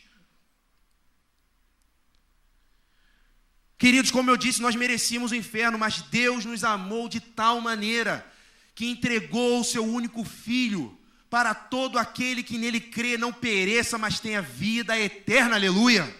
[3.78, 8.30] Queridos, como eu disse, nós merecíamos o inferno, mas Deus nos amou de tal maneira
[8.74, 10.99] que entregou o seu único filho
[11.30, 15.54] para todo aquele que nele crê não pereça, mas tenha vida eterna.
[15.54, 16.12] Aleluia.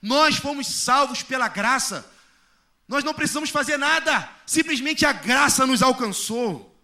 [0.00, 2.10] Nós fomos salvos pela graça.
[2.88, 6.74] Nós não precisamos fazer nada, simplesmente a graça nos alcançou.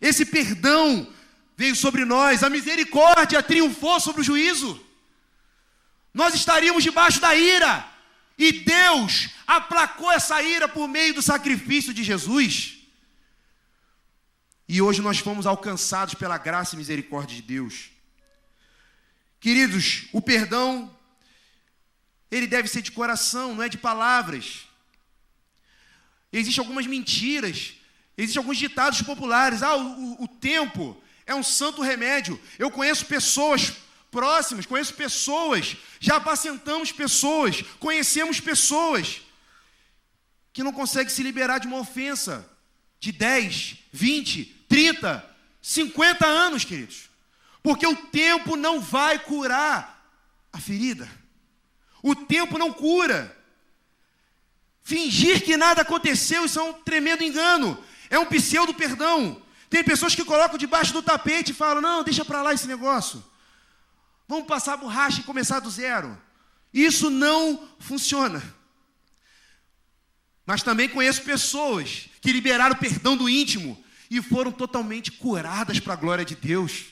[0.00, 1.12] Esse perdão
[1.54, 4.82] veio sobre nós, a misericórdia triunfou sobre o juízo.
[6.14, 7.86] Nós estaríamos debaixo da ira,
[8.38, 12.77] e Deus aplacou essa ira por meio do sacrifício de Jesus.
[14.68, 17.90] E hoje nós fomos alcançados pela graça e misericórdia de Deus.
[19.40, 20.94] Queridos, o perdão,
[22.30, 24.68] ele deve ser de coração, não é de palavras.
[26.30, 27.74] Existem algumas mentiras,
[28.16, 29.62] existem alguns ditados populares.
[29.62, 32.38] Ah, o, o tempo é um santo remédio.
[32.58, 33.72] Eu conheço pessoas
[34.10, 39.22] próximas, conheço pessoas, já apacentamos pessoas, conhecemos pessoas
[40.52, 42.46] que não conseguem se liberar de uma ofensa
[43.00, 45.24] de 10, 20, 30,
[45.62, 47.08] 50 anos, queridos.
[47.62, 49.98] Porque o tempo não vai curar
[50.52, 51.08] a ferida.
[52.02, 53.36] O tempo não cura.
[54.82, 57.82] Fingir que nada aconteceu, isso é um tremendo engano.
[58.08, 59.42] É um pseudo perdão.
[59.68, 63.22] Tem pessoas que colocam debaixo do tapete e falam: não, deixa para lá esse negócio.
[64.26, 66.18] Vamos passar a borracha e começar do zero.
[66.72, 68.42] Isso não funciona.
[70.46, 75.92] Mas também conheço pessoas que liberaram o perdão do íntimo e foram totalmente curadas para
[75.92, 76.86] a glória de Deus.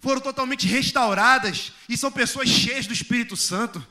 [0.00, 3.84] Foram totalmente restauradas e são pessoas cheias do Espírito Santo.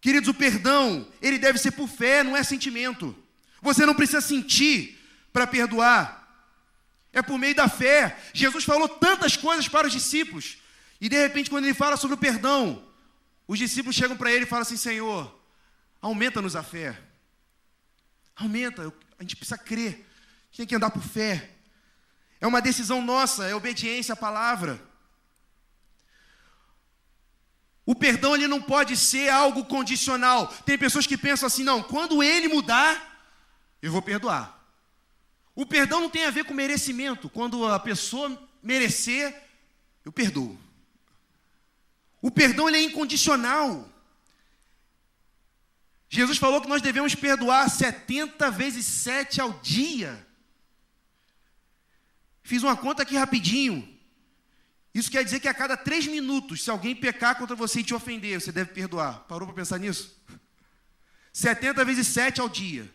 [0.00, 3.16] Queridos, o perdão, ele deve ser por fé, não é sentimento.
[3.60, 4.98] Você não precisa sentir
[5.32, 6.18] para perdoar.
[7.12, 8.18] É por meio da fé.
[8.32, 10.58] Jesus falou tantas coisas para os discípulos.
[11.00, 12.84] E de repente, quando ele fala sobre o perdão,
[13.46, 15.34] os discípulos chegam para ele e falam assim: Senhor,
[16.00, 17.00] aumenta-nos a fé.
[18.36, 20.06] Aumenta, a gente precisa crer.
[20.56, 21.50] Tem que andar por fé.
[22.40, 24.80] É uma decisão nossa, é obediência à palavra.
[27.86, 30.46] O perdão ele não pode ser algo condicional.
[30.66, 33.26] Tem pessoas que pensam assim: não, quando ele mudar,
[33.80, 34.62] eu vou perdoar.
[35.54, 37.30] O perdão não tem a ver com merecimento.
[37.30, 39.34] Quando a pessoa merecer,
[40.04, 40.58] eu perdoo.
[42.20, 43.88] O perdão ele é incondicional.
[46.10, 50.27] Jesus falou que nós devemos perdoar 70 vezes 7 ao dia.
[52.48, 53.86] Fiz uma conta aqui rapidinho.
[54.94, 57.92] Isso quer dizer que a cada três minutos, se alguém pecar contra você e te
[57.92, 59.18] ofender, você deve perdoar.
[59.28, 60.18] Parou para pensar nisso?
[61.30, 62.90] 70 vezes 7 ao dia.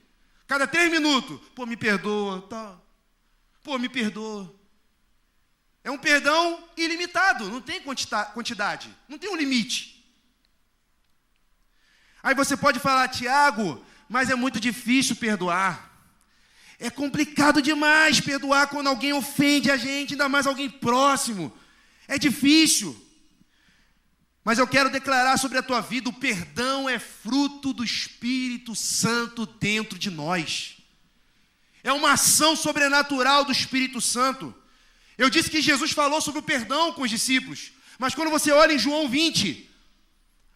[0.48, 2.80] Cada três minutos, pô, me perdoa, tá.
[3.62, 4.52] Pô, me perdoa.
[5.84, 10.04] É um perdão ilimitado, não tem quantidade, não tem um limite.
[12.24, 15.93] Aí você pode falar, Tiago, mas é muito difícil perdoar.
[16.80, 21.54] É complicado demais perdoar quando alguém ofende a gente, ainda mais alguém próximo.
[22.08, 23.00] É difícil.
[24.44, 29.46] Mas eu quero declarar sobre a tua vida: o perdão é fruto do Espírito Santo
[29.46, 30.78] dentro de nós.
[31.84, 34.54] É uma ação sobrenatural do Espírito Santo.
[35.18, 38.74] Eu disse que Jesus falou sobre o perdão com os discípulos, mas quando você olha
[38.74, 39.70] em João 20,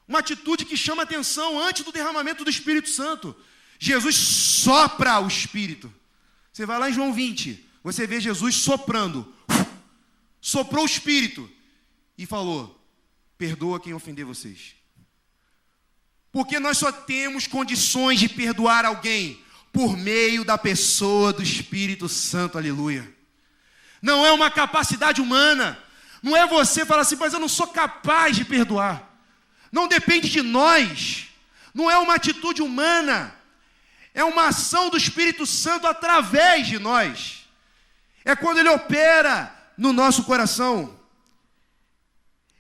[0.07, 3.35] uma atitude que chama atenção antes do derramamento do Espírito Santo,
[3.77, 5.93] Jesus sopra o Espírito.
[6.57, 9.31] Você vai lá em João 20, você vê Jesus soprando,
[10.41, 11.47] soprou o Espírito
[12.17, 12.83] e falou:
[13.37, 14.75] Perdoa quem ofender vocês.
[16.31, 19.39] Porque nós só temos condições de perdoar alguém
[19.71, 23.15] por meio da pessoa do Espírito Santo, aleluia
[24.01, 25.77] não é uma capacidade humana.
[26.21, 29.03] Não é você falar assim, mas eu não sou capaz de perdoar.
[29.71, 31.27] Não depende de nós.
[31.73, 33.35] Não é uma atitude humana.
[34.17, 37.47] É uma ação do Espírito Santo através de nós.
[38.25, 40.99] É quando ele opera no nosso coração.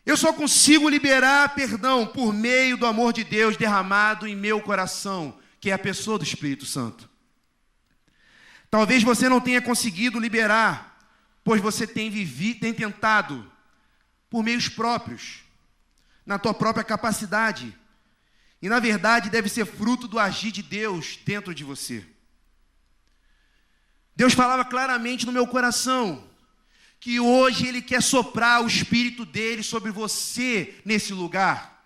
[0.05, 5.39] Eu só consigo liberar perdão por meio do amor de Deus derramado em meu coração,
[5.59, 7.09] que é a pessoa do Espírito Santo.
[8.69, 10.95] Talvez você não tenha conseguido liberar,
[11.43, 13.51] pois você tem vivido, tem tentado
[14.29, 15.39] por meios próprios,
[16.23, 17.75] na tua própria capacidade.
[18.61, 22.03] E na verdade deve ser fruto do agir de Deus dentro de você.
[24.15, 26.27] Deus falava claramente no meu coração
[26.99, 31.83] que hoje Ele quer soprar o Espírito dele sobre você nesse lugar.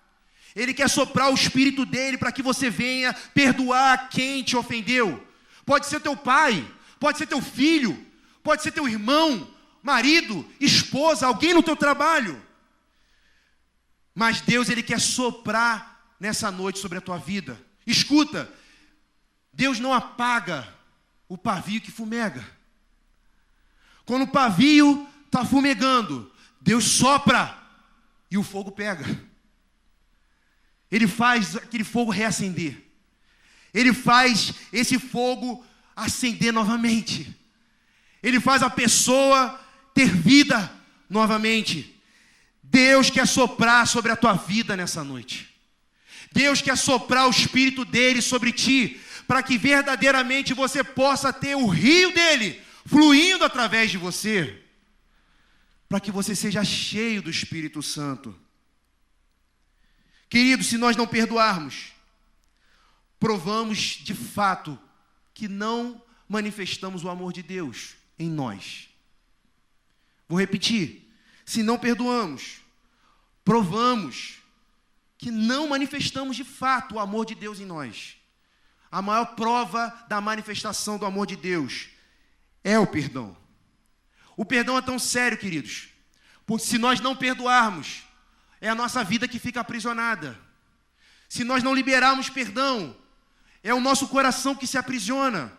[0.55, 5.25] Ele quer soprar o Espírito dele para que você venha perdoar quem te ofendeu.
[5.65, 6.65] Pode ser teu pai,
[6.99, 8.05] pode ser teu filho,
[8.41, 9.53] pode ser teu irmão,
[9.83, 12.41] marido, esposa, alguém no teu trabalho.
[14.15, 15.90] Mas Deus ele quer soprar
[16.21, 17.59] nessa noite sobre a tua vida.
[17.85, 18.47] Escuta,
[19.51, 20.71] Deus não apaga
[21.27, 22.45] o pavio que fumega.
[24.05, 27.57] Quando o pavio está fumegando, Deus sopra
[28.29, 29.03] e o fogo pega.
[30.91, 32.79] Ele faz aquele fogo reacender.
[33.73, 35.65] Ele faz esse fogo
[35.95, 37.35] acender novamente.
[38.21, 39.59] Ele faz a pessoa
[39.91, 40.71] ter vida
[41.09, 41.99] novamente.
[42.61, 45.50] Deus quer soprar sobre a tua vida nessa noite.
[46.31, 51.67] Deus quer soprar o espírito dele sobre ti, para que verdadeiramente você possa ter o
[51.67, 54.63] rio dele fluindo através de você,
[55.87, 58.37] para que você seja cheio do Espírito Santo.
[60.29, 61.91] Querido, se nós não perdoarmos,
[63.19, 64.79] provamos de fato
[65.33, 68.89] que não manifestamos o amor de Deus em nós.
[70.29, 71.11] Vou repetir:
[71.45, 72.61] se não perdoamos,
[73.43, 74.40] provamos
[75.21, 78.17] que não manifestamos de fato o amor de Deus em nós.
[78.91, 81.89] A maior prova da manifestação do amor de Deus
[82.63, 83.37] é o perdão.
[84.35, 85.89] O perdão é tão sério, queridos,
[86.43, 88.01] porque se nós não perdoarmos,
[88.59, 90.37] é a nossa vida que fica aprisionada.
[91.29, 92.97] Se nós não liberarmos perdão,
[93.63, 95.53] é o nosso coração que se aprisiona.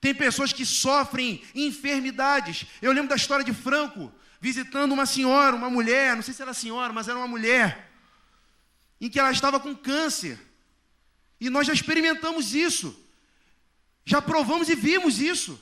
[0.00, 2.64] Tem pessoas que sofrem enfermidades.
[2.80, 4.10] Eu lembro da história de Franco,
[4.40, 7.91] visitando uma senhora, uma mulher, não sei se era senhora, mas era uma mulher
[9.02, 10.38] em que ela estava com câncer.
[11.40, 12.96] E nós já experimentamos isso.
[14.04, 15.60] Já provamos e vimos isso.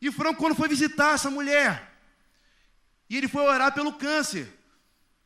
[0.00, 1.96] E Franco, quando foi visitar essa mulher,
[3.08, 4.52] e ele foi orar pelo câncer.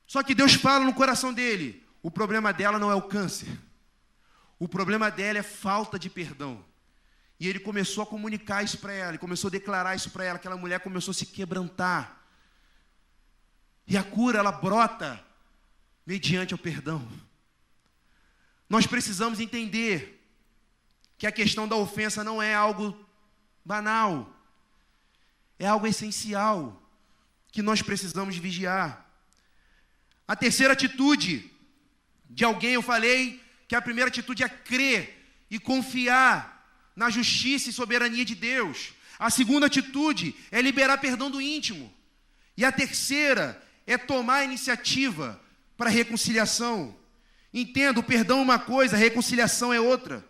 [0.07, 3.49] Só que Deus fala no coração dele: o problema dela não é o câncer.
[4.59, 6.63] O problema dela é falta de perdão.
[7.41, 10.37] E ele começou a comunicar isso para ela, ele começou a declarar isso para ela,
[10.37, 12.21] aquela mulher começou a se quebrantar.
[13.87, 15.25] E a cura, ela brota
[16.07, 17.07] mediante o perdão.
[18.69, 20.25] Nós precisamos entender
[21.19, 22.99] que a questão da ofensa não é algo
[23.65, 24.35] banal,
[25.59, 26.83] é algo essencial
[27.51, 29.07] que nós precisamos vigiar.
[30.29, 31.51] A terceira atitude
[32.29, 35.17] de alguém, eu falei que a primeira atitude é crer
[35.51, 36.57] e confiar
[36.95, 38.93] na justiça e soberania de Deus.
[39.19, 41.93] A segunda atitude é liberar perdão do íntimo.
[42.57, 45.41] E a terceira é tomar a iniciativa
[45.77, 46.97] para a reconciliação.
[47.59, 50.23] Entenda, o perdão é uma coisa, a reconciliação é outra.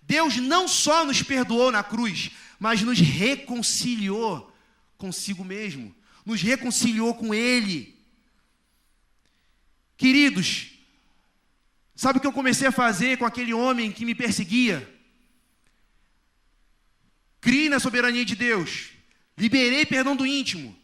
[0.00, 4.50] Deus não só nos perdoou na cruz, mas nos reconciliou
[4.96, 5.94] consigo mesmo,
[6.24, 7.94] nos reconciliou com Ele.
[9.98, 10.70] Queridos,
[11.94, 14.88] sabe o que eu comecei a fazer com aquele homem que me perseguia?
[17.38, 18.92] Criei na soberania de Deus,
[19.36, 20.74] liberei perdão do íntimo,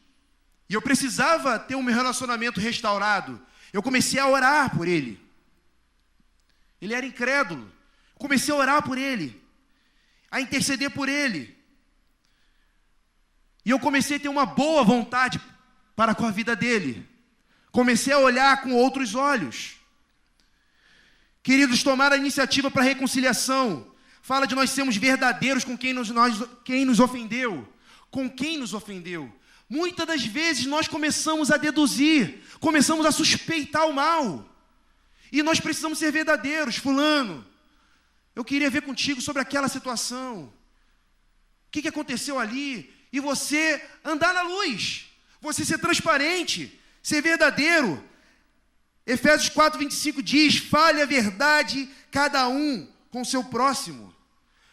[0.68, 3.40] e eu precisava ter um relacionamento restaurado.
[3.72, 5.27] Eu comecei a orar por ele.
[6.80, 7.70] Ele era incrédulo.
[8.14, 9.40] Comecei a orar por ele,
[10.30, 11.56] a interceder por ele.
[13.64, 15.40] E eu comecei a ter uma boa vontade
[15.94, 17.06] para com a vida dele.
[17.70, 19.76] Comecei a olhar com outros olhos.
[21.42, 23.86] Queridos, tomar a iniciativa para a reconciliação.
[24.22, 27.66] Fala de nós sermos verdadeiros com quem nos, nós, quem nos ofendeu.
[28.10, 29.32] Com quem nos ofendeu.
[29.68, 34.48] Muitas das vezes nós começamos a deduzir, começamos a suspeitar o mal.
[35.30, 37.46] E nós precisamos ser verdadeiros, fulano.
[38.34, 40.44] Eu queria ver contigo sobre aquela situação.
[40.44, 42.94] O que, que aconteceu ali?
[43.12, 45.06] E você andar na luz,
[45.40, 48.02] você ser transparente, ser verdadeiro.
[49.06, 54.14] Efésios 4, 25 diz: fale a verdade, cada um com o seu próximo.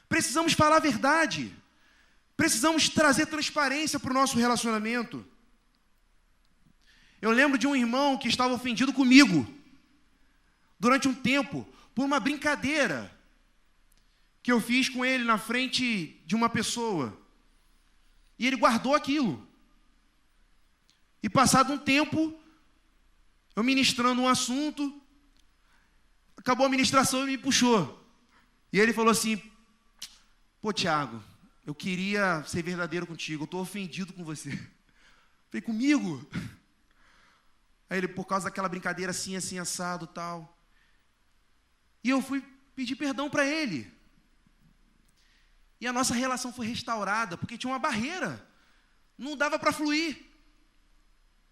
[0.07, 1.53] Precisamos falar a verdade.
[2.37, 5.25] Precisamos trazer transparência para o nosso relacionamento.
[7.21, 9.47] Eu lembro de um irmão que estava ofendido comigo
[10.85, 13.11] durante um tempo por uma brincadeira
[14.43, 17.19] que eu fiz com ele na frente de uma pessoa.
[18.37, 19.47] E ele guardou aquilo.
[21.23, 22.39] E passado um tempo,
[23.55, 25.01] eu ministrando um assunto,
[26.37, 28.07] acabou a ministração e me puxou.
[28.71, 29.41] E ele falou assim:
[30.61, 31.19] Pô, Tiago,
[31.65, 34.51] eu queria ser verdadeiro contigo, eu estou ofendido com você.
[35.49, 36.23] Falei, comigo?
[37.89, 40.54] Aí ele, por causa daquela brincadeira assim, assim, assado tal.
[42.05, 42.39] E eu fui
[42.75, 43.91] pedir perdão para ele.
[45.81, 48.47] E a nossa relação foi restaurada, porque tinha uma barreira.
[49.17, 50.23] Não dava para fluir.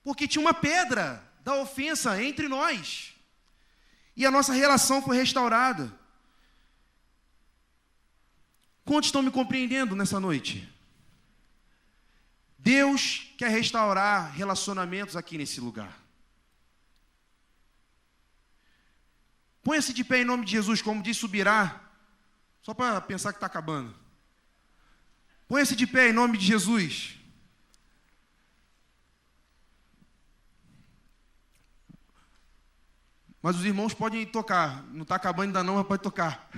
[0.03, 3.15] Porque tinha uma pedra da ofensa entre nós.
[4.15, 5.91] E a nossa relação foi restaurada.
[8.85, 10.71] Quantos estão me compreendendo nessa noite?
[12.59, 16.02] Deus quer restaurar relacionamentos aqui nesse lugar.
[19.63, 21.81] Ponha-se de pé em nome de Jesus, como diz Subirá,
[22.61, 23.95] só para pensar que está acabando.
[25.47, 27.17] Ponha-se de pé em nome de Jesus.
[33.41, 34.83] Mas os irmãos podem tocar.
[34.85, 36.49] Não está acabando ainda não, mas pode tocar.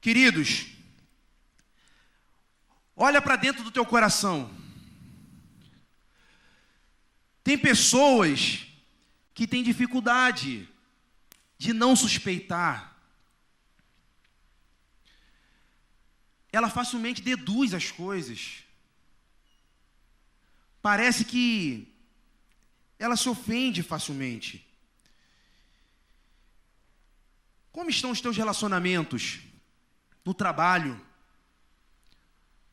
[0.00, 0.66] Queridos,
[2.96, 4.65] olha para dentro do teu coração.
[7.46, 8.66] Tem pessoas
[9.32, 10.68] que têm dificuldade
[11.56, 12.74] de não suspeitar.
[16.50, 18.64] Ela facilmente deduz as coisas.
[20.82, 21.86] Parece que
[22.98, 24.66] ela se ofende facilmente.
[27.70, 29.46] Como estão os teus relacionamentos?
[30.26, 31.00] no trabalho,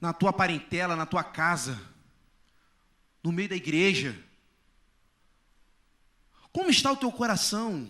[0.01, 1.79] na tua parentela, na tua casa,
[3.21, 4.19] no meio da igreja?
[6.53, 7.89] Como está o teu coração?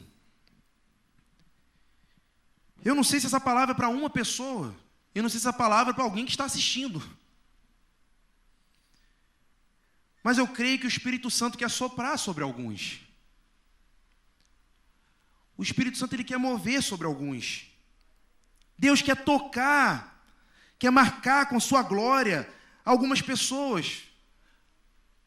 [2.84, 4.74] Eu não sei se essa palavra é para uma pessoa,
[5.14, 7.04] eu não sei se essa palavra é para alguém que está assistindo.
[10.24, 13.02] Mas eu creio que o Espírito Santo quer soprar sobre alguns.
[15.58, 17.68] O Espírito Santo ele quer mover sobre alguns.
[18.78, 20.26] Deus quer tocar,
[20.80, 22.50] quer marcar com sua glória
[22.86, 24.04] algumas pessoas,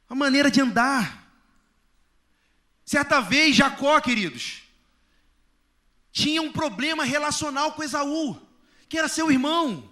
[0.09, 1.26] a maneira de andar.
[2.87, 4.63] Certa vez, Jacó, queridos,
[6.13, 8.41] tinha um problema relacional com Esaú,
[8.89, 9.91] que era seu irmão,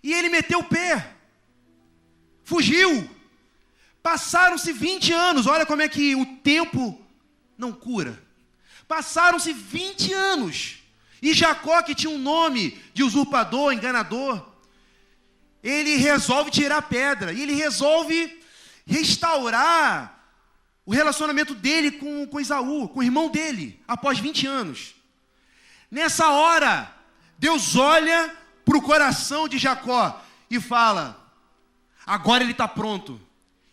[0.00, 1.12] e ele meteu o pé,
[2.44, 3.10] fugiu.
[4.00, 7.04] Passaram-se 20 anos, olha como é que o tempo
[7.58, 8.22] não cura.
[8.86, 10.78] Passaram-se 20 anos.
[11.20, 14.46] E Jacó, que tinha um nome de usurpador, enganador,
[15.62, 18.40] ele resolve tirar a pedra, e ele resolve
[18.86, 20.13] restaurar
[20.86, 24.94] o relacionamento dele com, com Isaú, com o irmão dele, após 20 anos.
[25.90, 26.92] Nessa hora,
[27.38, 31.30] Deus olha para o coração de Jacó e fala:
[32.06, 33.20] agora ele está pronto.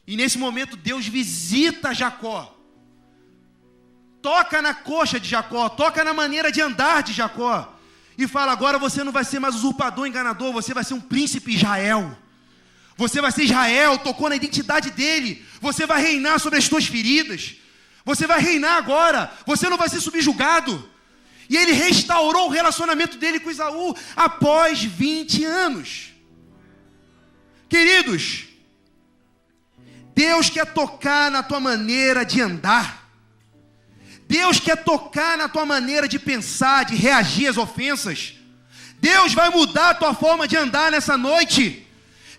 [0.07, 2.57] E nesse momento, Deus visita Jacó
[4.21, 7.73] toca na coxa de Jacó, toca na maneira de andar de Jacó,
[8.17, 11.55] e fala: agora você não vai ser mais usurpador, enganador, você vai ser um príncipe
[11.55, 12.17] Israel.
[12.97, 15.45] Você vai ser Israel, tocou na identidade dele.
[15.59, 17.55] Você vai reinar sobre as suas feridas.
[18.05, 19.31] Você vai reinar agora.
[19.45, 20.89] Você não vai ser subjugado.
[21.49, 26.11] E ele restaurou o relacionamento dele com Isaú após 20 anos.
[27.67, 28.45] Queridos,
[30.15, 33.09] Deus quer tocar na tua maneira de andar.
[34.27, 38.35] Deus quer tocar na tua maneira de pensar, de reagir às ofensas.
[38.99, 41.85] Deus vai mudar a tua forma de andar nessa noite.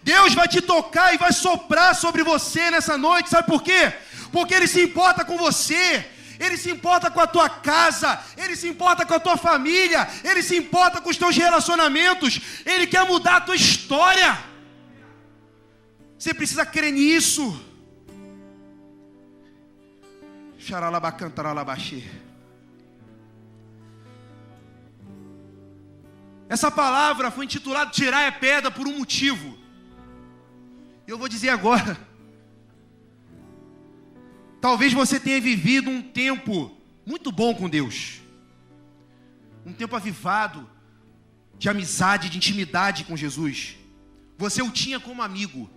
[0.03, 3.31] Deus vai te tocar e vai soprar sobre você nessa noite.
[3.31, 3.93] Sabe por quê?
[4.33, 6.05] Porque Ele se importa com você.
[6.41, 10.43] Ele se importa com a tua casa, Ele se importa com a tua família, Ele
[10.43, 14.37] se importa com os teus relacionamentos, Ele quer mudar a tua história.
[16.19, 17.65] Você precisa crer nisso.
[26.49, 29.62] Essa palavra foi intitulada Tirar a pedra por um motivo.
[31.13, 31.95] Eu vou dizer agora.
[34.63, 38.23] Talvez você tenha vivido um tempo muito bom com Deus.
[39.67, 40.67] Um tempo avivado
[41.59, 43.77] de amizade, de intimidade com Jesus.
[44.39, 45.69] Você o tinha como amigo.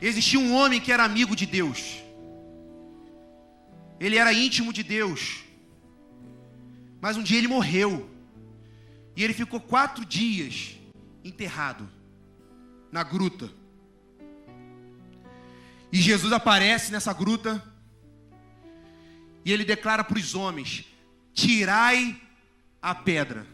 [0.00, 2.02] Existia um homem que era amigo de Deus.
[4.00, 5.44] Ele era íntimo de Deus.
[6.98, 8.08] Mas um dia ele morreu.
[9.14, 10.78] E ele ficou quatro dias
[11.22, 11.97] enterrado
[12.90, 13.50] na gruta.
[15.92, 17.62] E Jesus aparece nessa gruta.
[19.44, 20.84] E ele declara para os homens:
[21.32, 22.20] tirai
[22.80, 23.46] a pedra.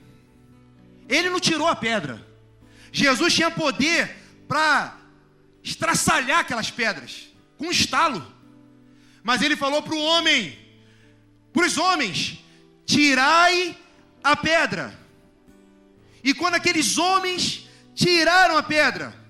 [1.08, 2.26] Ele não tirou a pedra.
[2.92, 4.16] Jesus tinha poder
[4.48, 4.96] para
[5.62, 8.24] estraçalhar aquelas pedras com um estalo.
[9.22, 10.58] Mas ele falou para o homem,
[11.52, 12.38] para os homens:
[12.84, 13.76] tirai
[14.22, 14.98] a pedra.
[16.22, 19.23] E quando aqueles homens tiraram a pedra,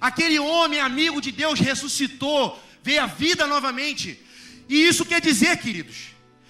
[0.00, 4.22] aquele homem amigo de Deus ressuscitou, veio a vida novamente.
[4.68, 6.08] E isso quer dizer, queridos,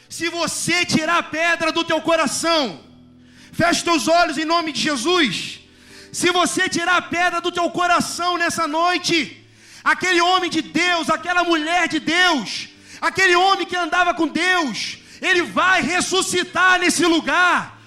[0.09, 2.80] se você tirar a pedra do teu coração,
[3.53, 5.61] feche teus olhos em nome de Jesus.
[6.12, 9.46] Se você tirar a pedra do teu coração nessa noite,
[9.84, 12.68] aquele homem de Deus, aquela mulher de Deus,
[13.01, 17.78] aquele homem que andava com Deus, ele vai ressuscitar nesse lugar.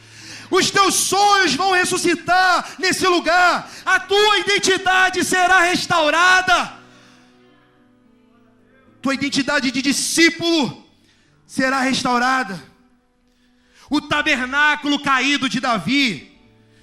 [0.52, 3.72] Os teus sonhos vão ressuscitar nesse lugar.
[3.86, 6.74] A tua identidade será restaurada.
[9.02, 10.86] Tua identidade de discípulo
[11.48, 12.62] será restaurada.
[13.90, 16.38] O tabernáculo caído de Davi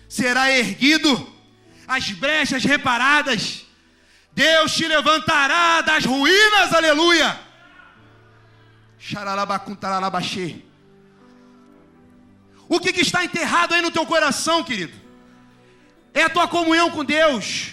[0.09, 1.31] será erguido,
[1.87, 3.66] as brechas reparadas.
[4.33, 7.39] Deus te levantará das ruínas, aleluia.
[12.69, 14.97] O que, que está enterrado aí no teu coração, querido?
[16.12, 17.73] É a tua comunhão com Deus.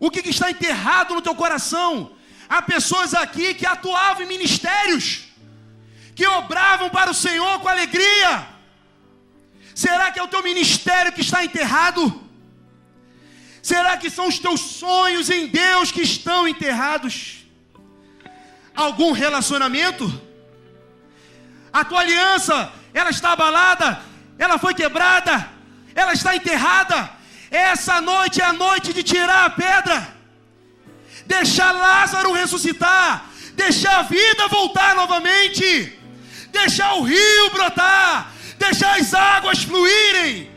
[0.00, 2.12] O que, que está enterrado no teu coração?
[2.48, 5.24] Há pessoas aqui que atuavam em ministérios,
[6.14, 8.46] que obravam para o Senhor com alegria.
[9.74, 12.02] Será que é o teu ministério que está enterrado?
[13.60, 17.46] Será que são os teus sonhos em Deus que estão enterrados?
[18.74, 20.27] Algum relacionamento?
[21.72, 24.00] A tua aliança, ela está abalada,
[24.38, 25.48] ela foi quebrada,
[25.94, 27.10] ela está enterrada.
[27.50, 30.08] Essa noite é a noite de tirar a pedra,
[31.26, 35.98] deixar Lázaro ressuscitar, deixar a vida voltar novamente,
[36.50, 40.50] deixar o rio brotar, deixar as águas fluírem.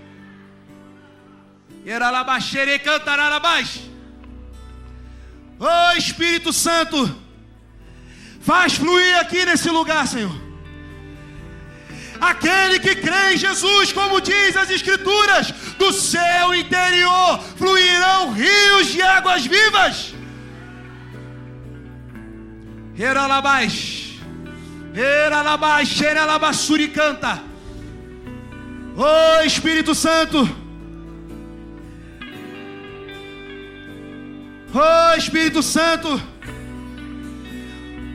[5.60, 7.16] Oh Espírito Santo,
[8.42, 10.51] faz fluir aqui nesse lugar, Senhor.
[12.22, 19.02] Aquele que crê em Jesus, como diz as Escrituras, do seu interior fluirão rios de
[19.02, 20.14] águas vivas.
[22.96, 24.20] Eralabás,
[24.94, 27.42] Eralabás, Xeralabassuri canta.
[28.96, 30.48] Oh Espírito Santo.
[34.76, 36.22] Oh Espírito Santo.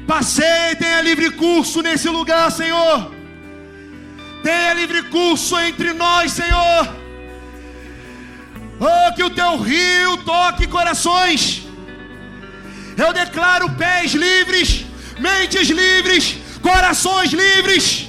[0.06, 3.15] Passei, tenha livre curso nesse lugar, Senhor.
[4.42, 6.96] Tenha livre curso entre nós, Senhor.
[8.78, 11.62] Oh, que o teu rio toque corações.
[12.96, 14.86] Eu declaro pés livres,
[15.18, 18.08] mentes livres, corações livres.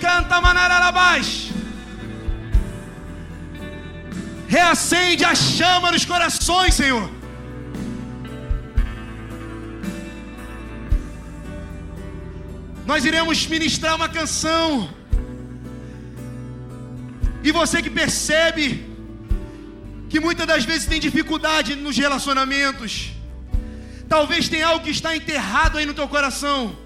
[0.00, 0.38] Canta.
[4.48, 7.17] Reacende a chama nos corações, Senhor.
[12.90, 14.66] Nós iremos ministrar uma canção.
[17.44, 18.64] E você que percebe
[20.10, 22.92] que muitas das vezes tem dificuldade nos relacionamentos,
[24.08, 26.76] Talvez tenha algo que está enterrado aí no teu coração.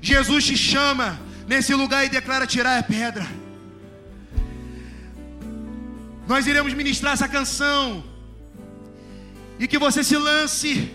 [0.00, 3.26] Jesus te chama nesse lugar e declara tirar a pedra.
[6.26, 8.04] Nós iremos ministrar essa canção.
[9.58, 10.90] E que você se lance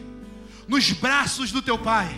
[0.68, 2.14] nos braços do teu Pai.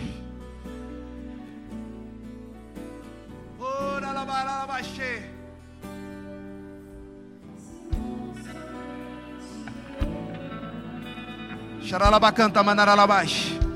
[11.90, 13.69] Xaralabacanta, manaralabash.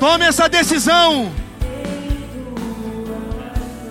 [0.00, 1.30] Tome essa decisão.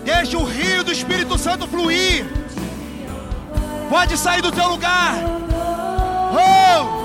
[0.03, 2.25] Deixe o rio do Espírito Santo fluir.
[3.89, 5.13] Pode sair do teu lugar.
[6.33, 6.98] Oh!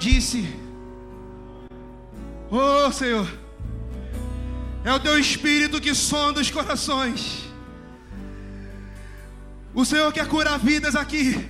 [0.00, 0.48] Disse,
[2.50, 3.28] oh Senhor,
[4.82, 7.44] é o teu espírito que sonda os corações.
[9.74, 11.48] O Senhor quer curar vidas aqui.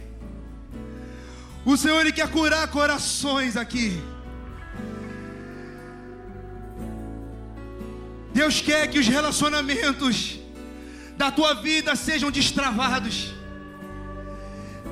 [1.64, 4.02] O Senhor ele quer curar corações aqui.
[8.34, 10.40] Deus quer que os relacionamentos
[11.16, 13.39] da tua vida sejam destravados.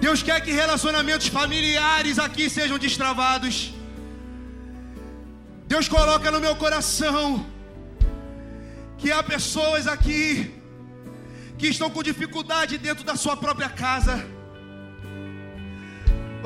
[0.09, 3.57] Deus quer que relacionamentos familiares aqui sejam destravados.
[5.73, 7.25] Deus coloca no meu coração
[9.01, 10.23] que há pessoas aqui
[11.59, 14.15] que estão com dificuldade dentro da sua própria casa.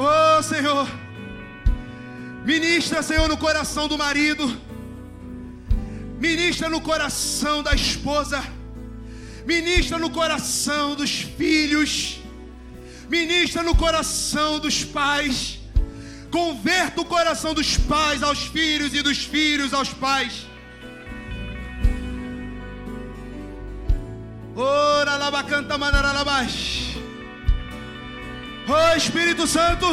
[0.06, 0.88] Oh Senhor,
[2.52, 4.44] ministra, Senhor, no coração do marido,
[6.26, 8.42] ministra no coração da esposa,
[9.54, 12.21] ministra no coração dos filhos
[13.14, 15.36] ministra no coração dos pais,
[16.36, 20.34] converta o coração dos pais aos filhos e dos filhos aos pais.
[24.56, 25.12] Ora.
[28.74, 29.86] Oh Espírito Santo,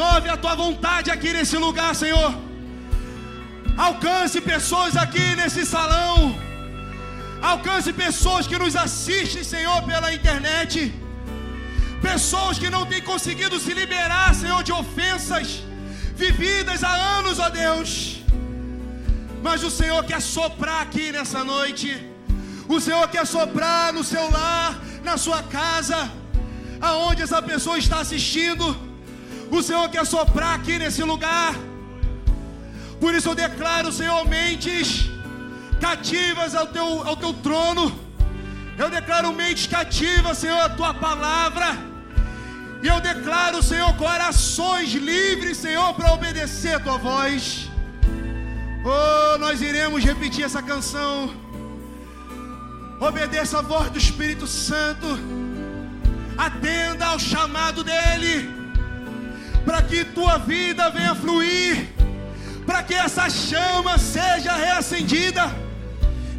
[0.00, 2.32] move a tua vontade aqui nesse lugar, Senhor.
[3.86, 6.16] Alcance pessoas aqui nesse salão.
[7.52, 10.92] Alcance pessoas que nos assistem, Senhor, pela internet.
[12.10, 15.46] Pessoas que não têm conseguido se liberar, Senhor, de ofensas
[16.22, 17.90] vividas há anos, ó Deus.
[19.46, 21.88] Mas o Senhor quer soprar aqui nessa noite.
[22.74, 24.70] O Senhor quer soprar no seu lar,
[25.08, 25.98] na sua casa,
[26.90, 28.66] aonde essa pessoa está assistindo.
[29.50, 31.54] O Senhor quer soprar aqui nesse lugar.
[33.00, 35.08] Por isso eu declaro, Senhor, mentes
[35.80, 37.86] cativas ao teu, ao teu trono.
[38.76, 41.93] Eu declaro mentes cativas, Senhor, a tua palavra.
[42.84, 47.70] E eu declaro, Senhor, corações livres, Senhor, para obedecer a tua voz.
[48.84, 51.34] Oh, nós iremos repetir essa canção.
[53.00, 55.18] Obedeça a voz do Espírito Santo.
[56.36, 58.50] Atenda ao chamado dele.
[59.64, 61.88] Para que tua vida venha fluir.
[62.66, 65.50] Para que essa chama seja reacendida.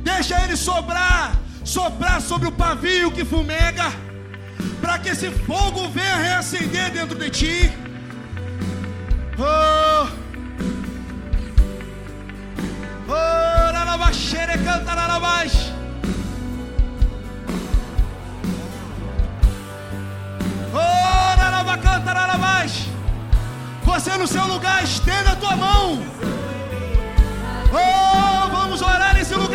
[0.03, 3.91] Deixa ele sobrar, soprar sobre o pavio que fumega
[4.81, 7.71] para que esse fogo venha reacender dentro de ti.
[9.37, 10.07] Oh,
[13.07, 13.65] oh,
[14.63, 14.91] canta.
[20.73, 22.85] Oh, lalabax.
[23.83, 26.03] Você no seu lugar, estenda a tua mão.
[27.71, 29.54] Oh, vamos orar nesse lugar.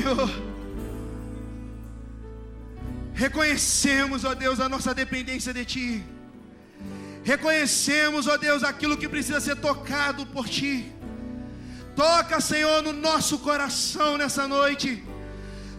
[0.00, 0.30] Senhor.
[3.12, 6.04] Reconhecemos, ó Deus, a nossa dependência de Ti.
[7.22, 10.90] Reconhecemos, ó Deus, aquilo que precisa ser tocado por Ti.
[11.94, 15.04] Toca, Senhor, no nosso coração nessa noite.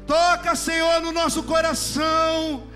[0.06, 2.68] Toca, Senhor, no nosso coração.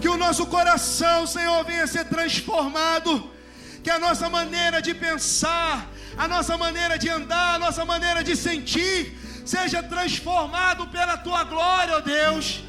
[0.00, 3.30] Que o nosso coração, Senhor, venha ser transformado.
[3.84, 8.34] Que a nossa maneira de pensar, a nossa maneira de andar, a nossa maneira de
[8.34, 12.62] sentir, seja transformado pela tua glória, ó Deus.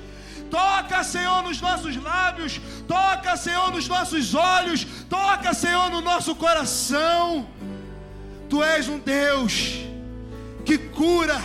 [0.50, 7.48] Toca, Senhor, nos nossos lábios, toca, Senhor, nos nossos olhos, toca, Senhor, no nosso coração.
[8.48, 9.80] Tu és um Deus
[10.64, 11.42] que cura,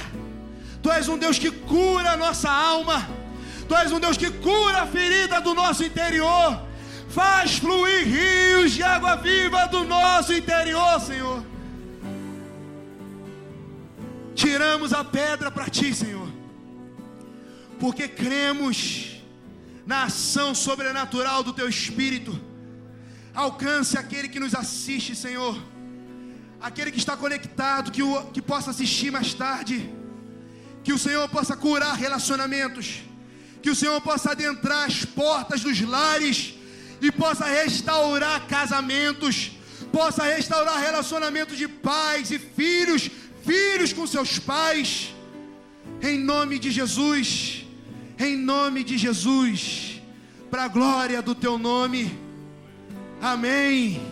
[0.83, 3.09] Tu és um Deus que cura a nossa alma,
[3.67, 6.61] Tu és um Deus que cura a ferida do nosso interior,
[7.09, 11.38] faz fluir rios de água viva do nosso interior, Senhor.
[14.49, 16.27] Tiramos a pedra para Ti, Senhor,
[17.79, 19.21] porque cremos
[19.85, 22.33] na ação sobrenatural do Teu Espírito.
[23.35, 25.55] Alcance aquele que nos assiste, Senhor.
[26.63, 29.93] Aquele que está conectado, que, o, que possa assistir mais tarde,
[30.83, 33.03] que o Senhor possa curar relacionamentos,
[33.61, 36.55] que o Senhor possa adentrar as portas dos lares
[37.03, 39.53] e possa restaurar casamentos,
[39.93, 43.11] possa restaurar relacionamentos de pais e filhos,
[43.49, 45.15] filhos com seus pais,
[46.03, 47.65] em nome de Jesus,
[48.19, 50.03] em nome de Jesus,
[50.51, 52.03] para a glória do teu nome,
[53.23, 54.03] amém,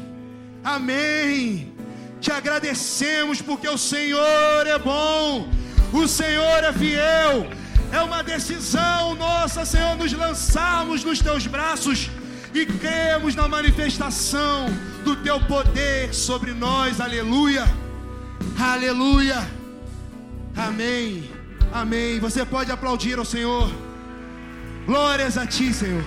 [0.65, 1.71] amém.
[2.19, 5.47] Te agradecemos porque o Senhor é bom,
[5.93, 7.47] o Senhor é fiel.
[7.93, 12.11] É uma decisão nossa, Senhor, nos lançarmos nos teus braços
[12.55, 14.67] e cremos na manifestação
[15.05, 17.01] do teu poder sobre nós.
[17.01, 17.86] Aleluia.
[18.59, 19.47] Aleluia.
[20.57, 21.31] Amém.
[21.73, 22.19] Amém.
[22.19, 23.71] Você pode aplaudir ao Senhor.
[24.87, 26.05] Glórias a ti, Senhor.